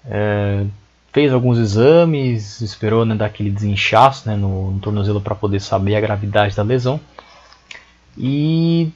É, 0.05 0.65
fez 1.13 1.31
alguns 1.31 1.57
exames, 1.57 2.61
esperou 2.61 3.05
né, 3.05 3.15
dar 3.15 3.25
aquele 3.25 3.51
desinchaço 3.51 4.27
né, 4.27 4.35
no, 4.35 4.71
no 4.71 4.79
tornozelo 4.79 5.21
para 5.21 5.35
poder 5.35 5.59
saber 5.59 5.95
a 5.95 6.01
gravidade 6.01 6.55
da 6.55 6.63
lesão. 6.63 6.99
E, 8.17 8.91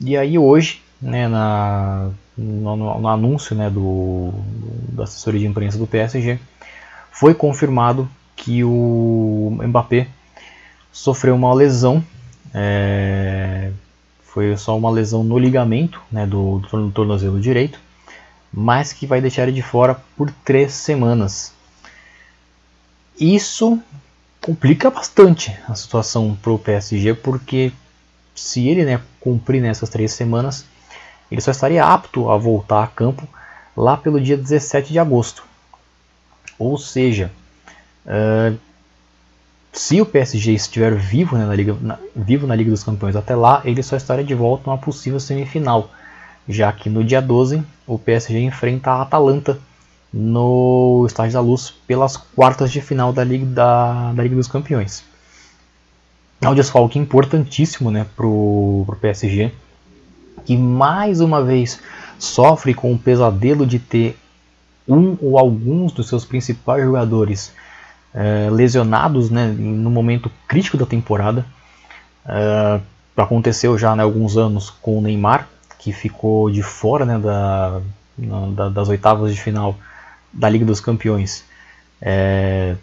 e 0.00 0.16
aí 0.16 0.38
hoje 0.38 0.82
né, 1.00 1.28
na, 1.28 2.10
no, 2.36 2.76
no, 2.76 3.08
anúncio 3.08 3.54
né, 3.54 3.70
do, 3.70 4.32
da 4.92 5.04
assessoria 5.04 5.40
de 5.40 5.46
imprensa 5.46 5.78
do 5.78 5.86
PSG, 5.86 6.38
foi 7.10 7.34
confirmado 7.34 8.08
que 8.36 8.62
o 8.64 9.58
Mbappé 9.62 10.08
sofreu 10.92 11.34
uma 11.34 11.54
lesão, 11.54 12.04
é, 12.54 13.70
foi 14.22 14.56
só 14.56 14.76
uma 14.76 14.90
lesão 14.90 15.22
no 15.22 15.38
ligamento 15.38 16.00
né, 16.10 16.26
do, 16.26 16.58
do 16.58 16.90
tornozelo 16.90 17.40
direito, 17.40 17.80
mas 18.52 18.92
que 18.92 19.06
vai 19.06 19.20
deixar 19.20 19.42
ele 19.44 19.52
de 19.52 19.62
fora 19.62 19.96
por 20.16 20.30
três 20.44 20.72
semanas. 20.72 21.52
Isso 23.18 23.80
complica 24.40 24.90
bastante 24.90 25.56
a 25.68 25.74
situação 25.74 26.36
para 26.40 26.52
o 26.52 26.58
PSG, 26.58 27.14
porque 27.14 27.72
se 28.34 28.68
ele 28.68 28.84
né, 28.84 29.00
cumprir 29.20 29.60
nessas 29.60 29.88
três 29.88 30.12
semanas, 30.12 30.64
ele 31.30 31.40
só 31.40 31.50
estaria 31.50 31.84
apto 31.84 32.30
a 32.30 32.36
voltar 32.36 32.82
a 32.82 32.86
campo 32.86 33.28
lá 33.76 33.96
pelo 33.96 34.20
dia 34.20 34.36
17 34.36 34.92
de 34.92 34.98
agosto. 34.98 35.44
Ou 36.58 36.76
seja, 36.76 37.30
uh, 38.06 38.58
se 39.72 40.00
o 40.00 40.06
PSG 40.06 40.52
estiver 40.52 40.94
vivo, 40.94 41.36
né, 41.36 41.46
na 41.46 41.54
Liga, 41.54 41.76
na, 41.80 41.98
vivo 42.16 42.46
na 42.46 42.56
Liga 42.56 42.70
dos 42.70 42.82
Campeões 42.82 43.14
até 43.14 43.36
lá, 43.36 43.62
ele 43.64 43.82
só 43.82 43.96
estaria 43.96 44.24
de 44.24 44.34
volta 44.34 44.64
numa 44.66 44.78
possível 44.78 45.20
semifinal, 45.20 45.90
já 46.48 46.72
que 46.72 46.90
no 46.90 47.04
dia 47.04 47.22
12 47.22 47.62
o 47.86 47.98
PSG 47.98 48.40
enfrenta 48.40 48.90
a 48.90 49.02
Atalanta 49.02 49.58
no 50.12 51.04
Estádio 51.06 51.34
da 51.34 51.40
Luz 51.40 51.70
pelas 51.86 52.16
quartas 52.16 52.72
de 52.72 52.80
final 52.80 53.12
da 53.12 53.22
Liga, 53.22 53.46
da, 53.46 54.12
da 54.12 54.22
Liga 54.22 54.34
dos 54.34 54.48
Campeões. 54.48 55.04
É 56.40 56.48
um 56.48 56.54
desfalque 56.54 56.98
importantíssimo 56.98 57.90
né, 57.90 58.06
para 58.16 58.26
o 58.26 58.96
PSG 59.00 59.52
que 60.48 60.56
mais 60.56 61.20
uma 61.20 61.44
vez 61.44 61.78
sofre 62.18 62.72
com 62.72 62.90
o 62.90 62.98
pesadelo 62.98 63.66
de 63.66 63.78
ter 63.78 64.16
um 64.88 65.14
ou 65.20 65.38
alguns 65.38 65.92
dos 65.92 66.08
seus 66.08 66.24
principais 66.24 66.82
jogadores 66.82 67.52
é, 68.14 68.48
lesionados 68.50 69.28
né, 69.28 69.46
no 69.46 69.90
momento 69.90 70.30
crítico 70.48 70.78
da 70.78 70.86
temporada. 70.86 71.44
É, 72.26 72.80
aconteceu 73.14 73.76
já 73.76 73.90
há 73.90 73.96
né, 73.96 74.02
alguns 74.02 74.38
anos 74.38 74.70
com 74.70 74.96
o 74.96 75.02
Neymar, 75.02 75.46
que 75.78 75.92
ficou 75.92 76.50
de 76.50 76.62
fora 76.62 77.04
né, 77.04 77.18
da, 77.18 77.82
da, 78.16 78.68
das 78.70 78.88
oitavas 78.88 79.34
de 79.34 79.38
final 79.38 79.76
da 80.32 80.48
Liga 80.48 80.64
dos 80.64 80.80
Campeões. 80.80 81.44
É, 82.00 82.74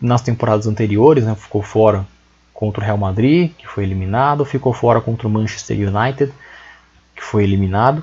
nas 0.00 0.22
temporadas 0.22 0.66
anteriores, 0.66 1.26
né, 1.26 1.34
ficou 1.34 1.60
fora 1.60 2.06
contra 2.54 2.80
o 2.80 2.86
Real 2.86 2.96
Madrid, 2.96 3.52
que 3.58 3.68
foi 3.68 3.84
eliminado, 3.84 4.46
ficou 4.46 4.72
fora 4.72 4.98
contra 4.98 5.28
o 5.28 5.30
Manchester 5.30 5.76
United, 5.76 6.32
que 7.20 7.26
foi 7.26 7.44
eliminado. 7.44 8.02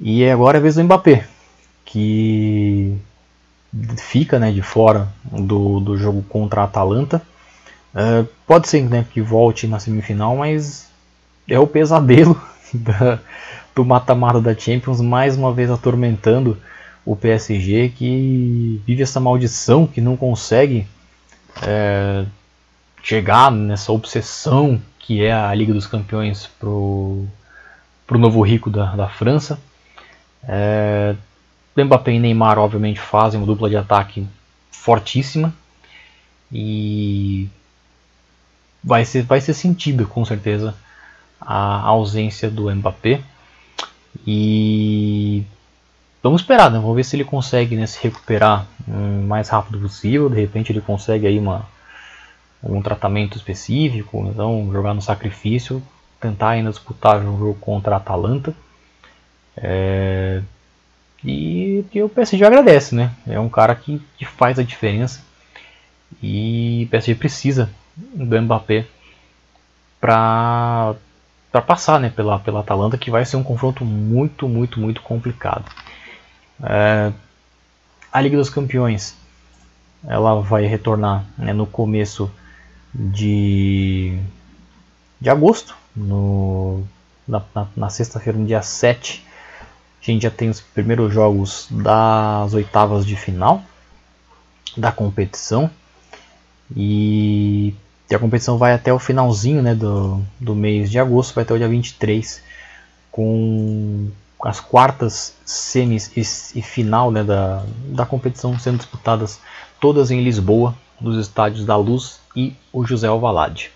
E 0.00 0.28
agora 0.30 0.58
é 0.58 0.60
a 0.60 0.62
vez 0.62 0.76
do 0.76 0.84
Mbappé, 0.84 1.26
que 1.84 2.96
fica 3.98 4.38
né, 4.38 4.52
de 4.52 4.62
fora 4.62 5.08
do, 5.24 5.80
do 5.80 5.96
jogo 5.96 6.22
contra 6.22 6.60
a 6.60 6.64
Atalanta. 6.64 7.20
Uh, 7.92 8.26
pode 8.46 8.68
ser 8.68 8.82
né, 8.84 9.04
que 9.12 9.20
volte 9.20 9.66
na 9.66 9.80
semifinal, 9.80 10.36
mas 10.36 10.88
é 11.48 11.58
o 11.58 11.66
pesadelo 11.66 12.40
da, 12.72 13.18
do 13.74 13.84
mata-mata 13.84 14.40
da 14.40 14.54
Champions, 14.56 15.00
mais 15.00 15.36
uma 15.36 15.52
vez 15.52 15.70
atormentando 15.70 16.56
o 17.04 17.14
PSG, 17.14 17.92
que 17.96 18.80
vive 18.86 19.02
essa 19.02 19.20
maldição, 19.20 19.86
que 19.86 20.00
não 20.00 20.16
consegue 20.16 20.86
é, 21.62 22.24
chegar 23.02 23.50
nessa 23.50 23.92
obsessão 23.92 24.80
que 24.98 25.22
é 25.22 25.32
a 25.32 25.54
Liga 25.54 25.74
dos 25.74 25.86
Campeões 25.86 26.48
pro 26.58 27.26
para 28.06 28.16
o 28.16 28.20
novo 28.20 28.42
rico 28.42 28.70
da, 28.70 28.94
da 28.94 29.08
França. 29.08 29.58
É, 30.46 31.14
Mbappé 31.76 32.12
e 32.12 32.18
Neymar, 32.18 32.58
obviamente, 32.58 33.00
fazem 33.00 33.40
uma 33.40 33.46
dupla 33.46 33.68
de 33.68 33.76
ataque 33.76 34.26
fortíssima. 34.70 35.52
e 36.52 37.48
vai 38.82 39.04
ser, 39.04 39.22
vai 39.22 39.40
ser 39.40 39.54
sentido 39.54 40.06
com 40.06 40.24
certeza 40.24 40.74
a 41.40 41.80
ausência 41.80 42.50
do 42.50 42.74
Mbappé. 42.74 43.22
E 44.26 45.42
vamos 46.22 46.42
esperar, 46.42 46.70
né? 46.70 46.78
vamos 46.78 46.94
ver 46.94 47.04
se 47.04 47.16
ele 47.16 47.24
consegue 47.24 47.76
né, 47.76 47.86
se 47.86 48.00
recuperar 48.02 48.66
o 48.86 49.26
mais 49.26 49.48
rápido 49.48 49.80
possível. 49.80 50.28
De 50.28 50.40
repente 50.40 50.70
ele 50.70 50.80
consegue 50.80 51.26
aí 51.26 51.38
uma, 51.38 51.66
um 52.62 52.80
tratamento 52.80 53.36
específico, 53.36 54.26
então 54.30 54.70
jogar 54.72 54.94
no 54.94 55.02
sacrifício, 55.02 55.82
tentar 56.24 56.50
ainda 56.50 56.70
disputar 56.70 57.18
um 57.18 57.38
jogo 57.38 57.54
contra 57.60 57.94
a 57.94 57.98
Atalanta. 57.98 58.54
É, 59.56 60.40
e, 61.22 61.84
e 61.92 62.02
o 62.02 62.08
PSG 62.08 62.44
agradece, 62.44 62.94
né? 62.94 63.12
É 63.26 63.38
um 63.38 63.48
cara 63.48 63.74
que, 63.74 64.00
que 64.16 64.24
faz 64.24 64.58
a 64.58 64.62
diferença 64.62 65.22
e 66.22 66.84
o 66.86 66.90
PSG 66.90 67.14
precisa 67.14 67.70
do 67.96 68.40
Mbappé 68.40 68.86
para 70.00 70.94
para 71.52 71.62
passar 71.62 72.00
né, 72.00 72.10
pela, 72.10 72.40
pela 72.40 72.60
Atalanta, 72.60 72.98
que 72.98 73.12
vai 73.12 73.24
ser 73.24 73.36
um 73.36 73.44
confronto 73.44 73.84
muito, 73.84 74.48
muito, 74.48 74.80
muito 74.80 75.00
complicado. 75.02 75.64
É, 76.60 77.12
a 78.12 78.20
Liga 78.20 78.36
dos 78.36 78.50
Campeões 78.50 79.16
ela 80.04 80.40
vai 80.40 80.66
retornar 80.66 81.24
né, 81.38 81.52
no 81.52 81.64
começo 81.64 82.28
de, 82.92 84.18
de 85.20 85.30
agosto, 85.30 85.76
no, 85.94 86.82
na, 87.26 87.42
na, 87.54 87.66
na 87.76 87.90
sexta-feira, 87.90 88.38
no 88.38 88.46
dia 88.46 88.62
7. 88.62 89.24
A 90.00 90.04
gente 90.04 90.22
já 90.22 90.30
tem 90.30 90.50
os 90.50 90.60
primeiros 90.60 91.12
jogos 91.12 91.66
das 91.70 92.52
oitavas 92.52 93.06
de 93.06 93.16
final 93.16 93.62
da 94.76 94.92
competição. 94.92 95.70
E 96.76 97.74
a 98.12 98.18
competição 98.18 98.58
vai 98.58 98.72
até 98.72 98.92
o 98.92 98.98
finalzinho 98.98 99.62
né, 99.62 99.74
do, 99.74 100.22
do 100.38 100.54
mês 100.54 100.90
de 100.90 100.98
agosto, 100.98 101.34
vai 101.34 101.44
até 101.44 101.54
o 101.54 101.58
dia 101.58 101.68
23, 101.68 102.42
com 103.10 104.08
as 104.42 104.60
quartas, 104.60 105.34
semis 105.44 106.10
e, 106.16 106.58
e 106.58 106.62
final 106.62 107.10
né, 107.10 107.24
da, 107.24 107.64
da 107.86 108.04
competição 108.04 108.58
sendo 108.58 108.78
disputadas 108.78 109.40
todas 109.80 110.10
em 110.10 110.22
Lisboa, 110.22 110.74
nos 111.00 111.18
estádios 111.18 111.64
da 111.64 111.76
Luz 111.76 112.20
e 112.36 112.54
o 112.72 112.84
José 112.84 113.08
Alvalade. 113.08 113.70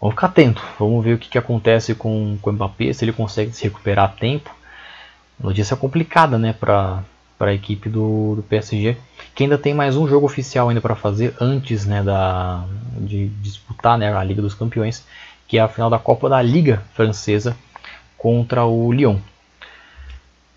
Vamos 0.00 0.14
ficar 0.14 0.28
atento, 0.28 0.62
vamos 0.78 1.04
ver 1.04 1.14
o 1.14 1.18
que, 1.18 1.28
que 1.28 1.38
acontece 1.38 1.94
com, 1.94 2.38
com 2.40 2.50
o 2.50 2.52
Mbappé, 2.52 2.92
se 2.92 3.04
ele 3.04 3.12
consegue 3.12 3.52
se 3.52 3.64
recuperar 3.64 4.04
a 4.04 4.08
tempo. 4.08 4.54
Notícia 5.38 5.76
complicada 5.76 6.38
né, 6.38 6.52
para 6.52 7.02
a 7.40 7.52
equipe 7.52 7.88
do, 7.88 8.36
do 8.36 8.42
PSG 8.42 8.96
que 9.38 9.44
ainda 9.44 9.56
tem 9.56 9.72
mais 9.72 9.96
um 9.96 10.08
jogo 10.08 10.26
oficial 10.26 10.68
ainda 10.68 10.80
para 10.80 10.96
fazer 10.96 11.32
antes 11.40 11.84
né, 11.86 12.02
da, 12.02 12.64
de 12.96 13.28
disputar 13.40 13.96
né, 13.96 14.12
a 14.12 14.24
Liga 14.24 14.42
dos 14.42 14.52
Campeões, 14.52 15.06
que 15.46 15.58
é 15.58 15.60
a 15.60 15.68
final 15.68 15.88
da 15.88 15.96
Copa 15.96 16.28
da 16.28 16.42
Liga 16.42 16.82
Francesa 16.92 17.56
contra 18.16 18.64
o 18.64 18.92
Lyon. 18.92 19.16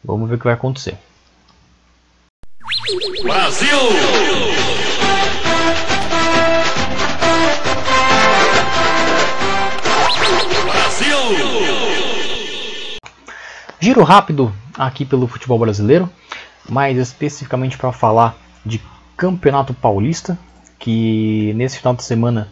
Vamos 0.04 0.28
ver 0.28 0.36
o 0.36 0.38
que 0.40 0.46
vai 0.46 0.56
acontecer. 0.56 0.98
Brasil! 3.22 3.78
Giro 13.84 14.04
rápido 14.04 14.54
aqui 14.78 15.04
pelo 15.04 15.26
futebol 15.26 15.58
brasileiro, 15.58 16.08
mais 16.70 17.00
especificamente 17.00 17.80
para 17.80 17.92
falar 17.92 18.38
de 18.64 18.80
Campeonato 19.18 19.74
Paulista, 19.74 20.38
que 20.78 21.52
nesse 21.56 21.80
final 21.80 21.96
de 21.96 22.04
semana 22.04 22.48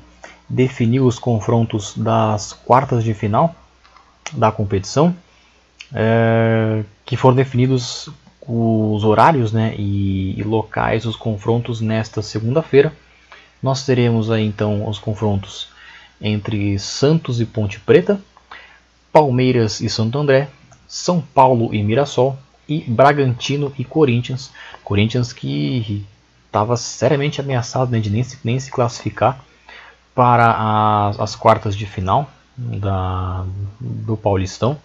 definiu 0.50 1.06
os 1.06 1.20
confrontos 1.20 1.96
das 1.96 2.52
quartas 2.52 3.04
de 3.04 3.14
final 3.14 3.54
da 4.34 4.52
competição, 4.52 5.16
é, 5.94 6.84
que 7.06 7.16
foram 7.16 7.36
definidos 7.36 8.10
os 8.42 9.04
horários 9.04 9.54
né, 9.54 9.76
e, 9.78 10.34
e 10.36 10.42
locais 10.42 11.04
dos 11.04 11.16
confrontos 11.16 11.80
nesta 11.80 12.24
segunda-feira. 12.24 12.92
Nós 13.62 13.86
teremos 13.86 14.32
aí 14.32 14.48
então 14.48 14.90
os 14.90 14.98
confrontos 14.98 15.70
entre 16.20 16.80
Santos 16.80 17.40
e 17.40 17.46
Ponte 17.46 17.80
Preta, 17.80 18.20
Palmeiras 19.14 19.80
e 19.80 19.88
Santo 19.88 20.18
André, 20.18 20.50
São 20.90 21.22
Paulo 21.22 21.72
e 21.72 21.84
Mirassol, 21.84 22.36
e 22.68 22.80
Bragantino 22.82 23.72
e 23.78 23.86
Corinthians. 23.86 24.52
Corinthians 24.84 25.32
que 25.32 26.04
estava 26.48 26.76
seriamente 26.76 27.40
ameaçado 27.40 27.92
né, 27.92 28.00
de 28.00 28.10
nem 28.10 28.24
se, 28.24 28.40
nem 28.44 28.60
se 28.60 28.72
classificar 28.72 29.40
para 30.16 31.08
as, 31.08 31.20
as 31.20 31.36
quartas 31.36 31.78
de 31.78 31.86
final 31.86 32.28
da, 32.58 33.46
do 33.80 34.18
Paulistão, 34.18 34.78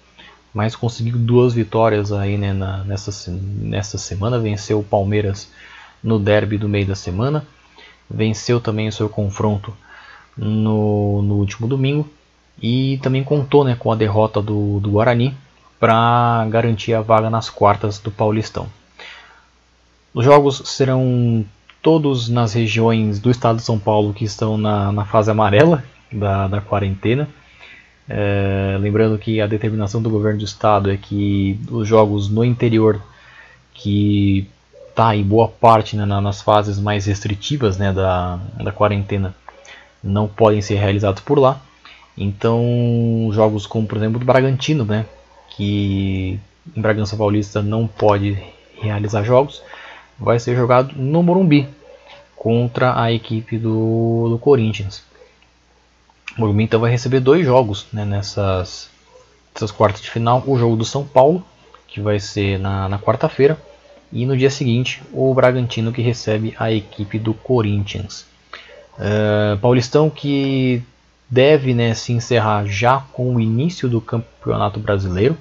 mas 0.52 0.76
conseguiu 0.76 1.18
duas 1.18 1.54
vitórias 1.54 2.12
aí 2.12 2.36
né, 2.36 2.52
na, 2.52 2.84
nessa, 2.84 3.30
nessa 3.32 3.96
semana. 3.96 4.38
Venceu 4.38 4.80
o 4.80 4.84
Palmeiras 4.84 5.50
no 6.02 6.18
derby 6.18 6.58
do 6.58 6.68
meio 6.68 6.86
da 6.86 6.94
semana, 6.94 7.46
venceu 8.10 8.60
também 8.60 8.88
o 8.88 8.92
seu 8.92 9.08
confronto 9.08 9.74
no, 10.36 11.22
no 11.22 11.36
último 11.36 11.66
domingo 11.66 12.06
e 12.62 12.98
também 13.02 13.24
contou 13.24 13.64
né, 13.64 13.74
com 13.74 13.90
a 13.90 13.96
derrota 13.96 14.42
do, 14.42 14.80
do 14.80 14.90
Guarani 14.90 15.34
para 15.78 16.46
garantir 16.48 16.94
a 16.94 17.00
vaga 17.00 17.28
nas 17.28 17.50
quartas 17.50 17.98
do 17.98 18.10
Paulistão. 18.10 18.68
Os 20.12 20.24
jogos 20.24 20.62
serão 20.66 21.44
todos 21.82 22.28
nas 22.28 22.54
regiões 22.54 23.18
do 23.18 23.30
estado 23.30 23.56
de 23.56 23.62
São 23.62 23.78
Paulo 23.78 24.14
que 24.14 24.24
estão 24.24 24.56
na, 24.56 24.90
na 24.90 25.04
fase 25.04 25.30
amarela 25.30 25.84
da, 26.10 26.48
da 26.48 26.60
quarentena. 26.60 27.28
É, 28.08 28.76
lembrando 28.80 29.18
que 29.18 29.40
a 29.40 29.46
determinação 29.46 30.00
do 30.00 30.10
governo 30.10 30.38
do 30.38 30.44
estado 30.44 30.90
é 30.90 30.96
que 30.96 31.58
os 31.70 31.86
jogos 31.88 32.28
no 32.28 32.44
interior, 32.44 33.00
que 33.72 34.48
está 34.88 35.16
em 35.16 35.24
boa 35.24 35.48
parte 35.48 35.96
né, 35.96 36.06
nas 36.06 36.40
fases 36.40 36.78
mais 36.78 37.06
restritivas 37.06 37.76
né, 37.76 37.92
da, 37.92 38.38
da 38.62 38.70
quarentena, 38.70 39.34
não 40.02 40.28
podem 40.28 40.62
ser 40.62 40.76
realizados 40.76 41.22
por 41.22 41.38
lá. 41.38 41.60
Então, 42.16 43.28
jogos 43.32 43.66
como, 43.66 43.86
por 43.88 43.98
exemplo, 43.98 44.20
do 44.20 44.24
Bragantino, 44.24 44.84
né, 44.84 45.04
que 45.56 46.38
em 46.76 46.80
Bragança 46.80 47.16
Paulista 47.16 47.62
não 47.62 47.86
pode 47.86 48.38
realizar 48.80 49.22
jogos, 49.22 49.62
vai 50.18 50.38
ser 50.38 50.56
jogado 50.56 50.94
no 50.96 51.22
Morumbi 51.22 51.68
contra 52.36 53.00
a 53.00 53.12
equipe 53.12 53.58
do, 53.58 54.28
do 54.30 54.38
Corinthians. 54.38 55.02
O 56.36 56.40
Morumbi 56.40 56.64
então 56.64 56.80
vai 56.80 56.90
receber 56.90 57.20
dois 57.20 57.44
jogos 57.44 57.86
né, 57.92 58.04
nessas, 58.04 58.90
nessas 59.54 59.70
quartas 59.70 60.02
de 60.02 60.10
final: 60.10 60.42
o 60.46 60.58
jogo 60.58 60.76
do 60.76 60.84
São 60.84 61.04
Paulo, 61.04 61.44
que 61.86 62.00
vai 62.00 62.18
ser 62.18 62.58
na, 62.58 62.88
na 62.88 62.98
quarta-feira, 62.98 63.58
e 64.12 64.26
no 64.26 64.36
dia 64.36 64.50
seguinte 64.50 65.02
o 65.12 65.32
Bragantino 65.34 65.92
que 65.92 66.02
recebe 66.02 66.54
a 66.58 66.70
equipe 66.70 67.18
do 67.18 67.34
Corinthians. 67.34 68.26
Uh, 68.94 69.58
Paulistão 69.58 70.08
que 70.08 70.82
deve 71.28 71.74
né, 71.74 71.94
se 71.94 72.12
encerrar 72.12 72.66
já 72.66 73.00
com 73.12 73.34
o 73.34 73.40
início 73.40 73.88
do 73.88 74.00
Campeonato 74.00 74.78
Brasileiro. 74.78 75.36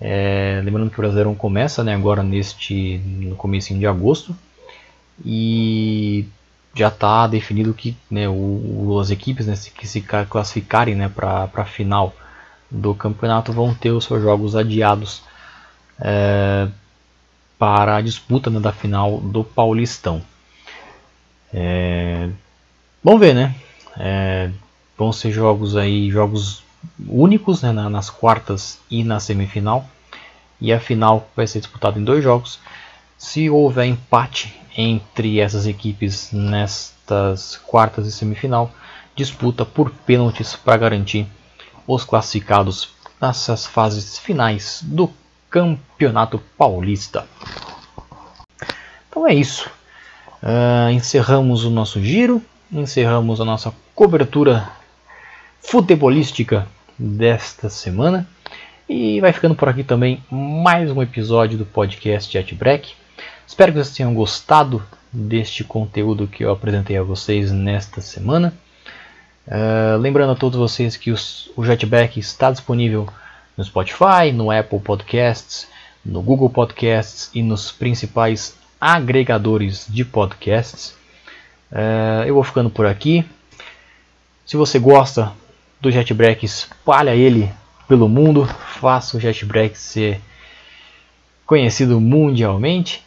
É, 0.00 0.60
lembrando 0.64 0.90
que 0.90 0.98
o 0.98 1.00
Brasileirão 1.02 1.34
começa 1.34 1.82
né, 1.82 1.94
agora 1.94 2.22
neste 2.22 2.98
no 2.98 3.34
começo 3.34 3.74
de 3.74 3.86
agosto 3.86 4.36
e 5.24 6.26
já 6.74 6.88
está 6.88 7.26
definido 7.26 7.72
que 7.72 7.96
né, 8.10 8.28
o, 8.28 8.98
as 9.00 9.10
equipes 9.10 9.46
né, 9.46 9.54
que 9.74 9.88
se 9.88 10.02
classificarem 10.02 10.94
né, 10.94 11.08
para 11.08 11.48
a 11.54 11.64
final 11.64 12.14
do 12.70 12.94
campeonato 12.94 13.52
vão 13.52 13.72
ter 13.74 13.90
os 13.90 14.04
seus 14.04 14.22
jogos 14.22 14.54
adiados 14.54 15.22
é, 15.98 16.68
para 17.58 17.96
a 17.96 18.00
disputa 18.02 18.50
né, 18.50 18.60
da 18.60 18.72
final 18.72 19.18
do 19.18 19.42
Paulistão. 19.42 20.22
É, 21.54 22.28
vamos 23.02 23.20
ver, 23.20 23.34
né? 23.34 23.54
É, 23.98 24.50
Vão 24.96 25.12
ser 25.12 25.30
jogos 25.30 25.76
aí, 25.76 26.10
jogos 26.10 26.62
únicos 27.08 27.62
né, 27.62 27.72
nas 27.72 28.10
quartas 28.10 28.78
e 28.90 29.04
na 29.04 29.20
semifinal. 29.20 29.86
E 30.60 30.72
a 30.72 30.80
final 30.80 31.28
vai 31.36 31.46
ser 31.46 31.60
disputada 31.60 31.98
em 31.98 32.04
dois 32.04 32.22
jogos. 32.22 32.58
Se 33.18 33.50
houver 33.50 33.86
empate 33.86 34.54
entre 34.76 35.40
essas 35.40 35.66
equipes 35.66 36.30
nestas 36.32 37.56
quartas 37.66 38.06
e 38.06 38.12
semifinal, 38.12 38.70
disputa 39.14 39.64
por 39.64 39.90
pênaltis 39.90 40.54
para 40.54 40.76
garantir 40.76 41.26
os 41.86 42.04
classificados 42.04 42.90
nessas 43.20 43.66
fases 43.66 44.18
finais 44.18 44.80
do 44.82 45.10
Campeonato 45.48 46.38
Paulista. 46.58 47.26
Então 49.08 49.26
é 49.26 49.34
isso. 49.34 49.70
Uh, 50.42 50.90
encerramos 50.90 51.64
o 51.64 51.70
nosso 51.70 52.02
giro, 52.02 52.42
encerramos 52.70 53.40
a 53.40 53.44
nossa 53.44 53.72
cobertura 53.94 54.70
futebolística 55.60 56.66
desta 56.98 57.68
semana. 57.68 58.28
E 58.88 59.20
vai 59.20 59.32
ficando 59.32 59.54
por 59.54 59.68
aqui 59.68 59.82
também 59.82 60.22
mais 60.30 60.90
um 60.90 61.02
episódio 61.02 61.58
do 61.58 61.66
podcast 61.66 62.32
Jet 62.32 62.54
Break. 62.54 62.94
Espero 63.46 63.72
que 63.72 63.78
vocês 63.78 63.96
tenham 63.96 64.14
gostado 64.14 64.82
deste 65.12 65.64
conteúdo 65.64 66.28
que 66.28 66.44
eu 66.44 66.50
apresentei 66.50 66.96
a 66.96 67.02
vocês 67.02 67.50
nesta 67.50 68.00
semana. 68.00 68.52
Uh, 69.46 69.96
lembrando 69.98 70.32
a 70.32 70.36
todos 70.36 70.58
vocês 70.58 70.96
que 70.96 71.10
os, 71.10 71.50
o 71.56 71.64
Jetback 71.64 72.18
está 72.18 72.50
disponível 72.50 73.08
no 73.56 73.64
Spotify, 73.64 74.32
no 74.32 74.50
Apple 74.50 74.80
Podcasts, 74.80 75.68
no 76.04 76.20
Google 76.20 76.50
Podcasts 76.50 77.30
e 77.32 77.42
nos 77.42 77.70
principais 77.72 78.56
agregadores 78.80 79.86
de 79.88 80.04
podcasts. 80.04 80.94
Uh, 81.72 82.24
eu 82.26 82.34
vou 82.34 82.44
ficando 82.44 82.70
por 82.70 82.86
aqui. 82.86 83.24
Se 84.44 84.56
você 84.56 84.78
gosta 84.78 85.32
do 85.86 85.92
Jetbreak, 85.92 86.44
espalha 86.44 87.14
ele 87.14 87.48
pelo 87.86 88.08
mundo, 88.08 88.44
faça 88.80 89.16
o 89.16 89.20
Jetbreak 89.20 89.78
ser 89.78 90.20
conhecido 91.46 92.00
mundialmente. 92.00 93.04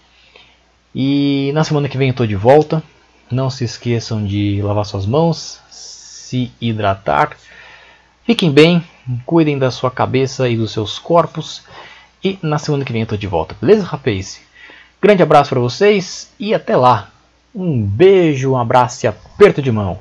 E 0.96 1.52
na 1.54 1.66
semana 1.66 1.90
que 1.90 1.98
vem 1.98 2.08
eu 2.08 2.12
estou 2.12 2.26
de 2.26 2.36
volta. 2.36 2.82
Não 3.30 3.50
se 3.50 3.66
esqueçam 3.66 4.26
de 4.26 4.62
lavar 4.62 4.86
suas 4.86 5.06
mãos, 5.06 5.60
se 5.70 6.52
hidratar. 6.60 7.36
Fiquem 8.24 8.50
bem, 8.50 8.84
cuidem 9.26 9.60
da 9.60 9.70
sua 9.72 9.92
cabeça 9.92 10.48
e 10.48 10.56
dos 10.56 10.72
seus 10.72 10.98
corpos. 10.98 11.64
E 12.24 12.40
na 12.42 12.58
semana 12.58 12.86
que 12.86 12.94
vem 12.94 13.02
eu 13.02 13.04
estou 13.04 13.18
de 13.18 13.28
volta, 13.28 13.56
beleza, 13.60 13.86
rapaz? 13.86 14.42
Grande 15.02 15.22
abraço 15.22 15.50
para 15.50 15.60
vocês 15.60 16.32
e 16.40 16.54
até 16.54 16.78
lá. 16.78 17.12
Um 17.54 17.82
beijo, 17.82 18.52
um 18.52 18.58
abraço 18.58 19.06
e 19.06 19.08
aperto 19.08 19.62
de 19.62 19.72
mão. 19.72 20.00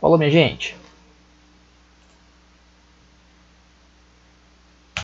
Falou, 0.00 0.16
minha 0.16 0.30
gente. 0.30 0.81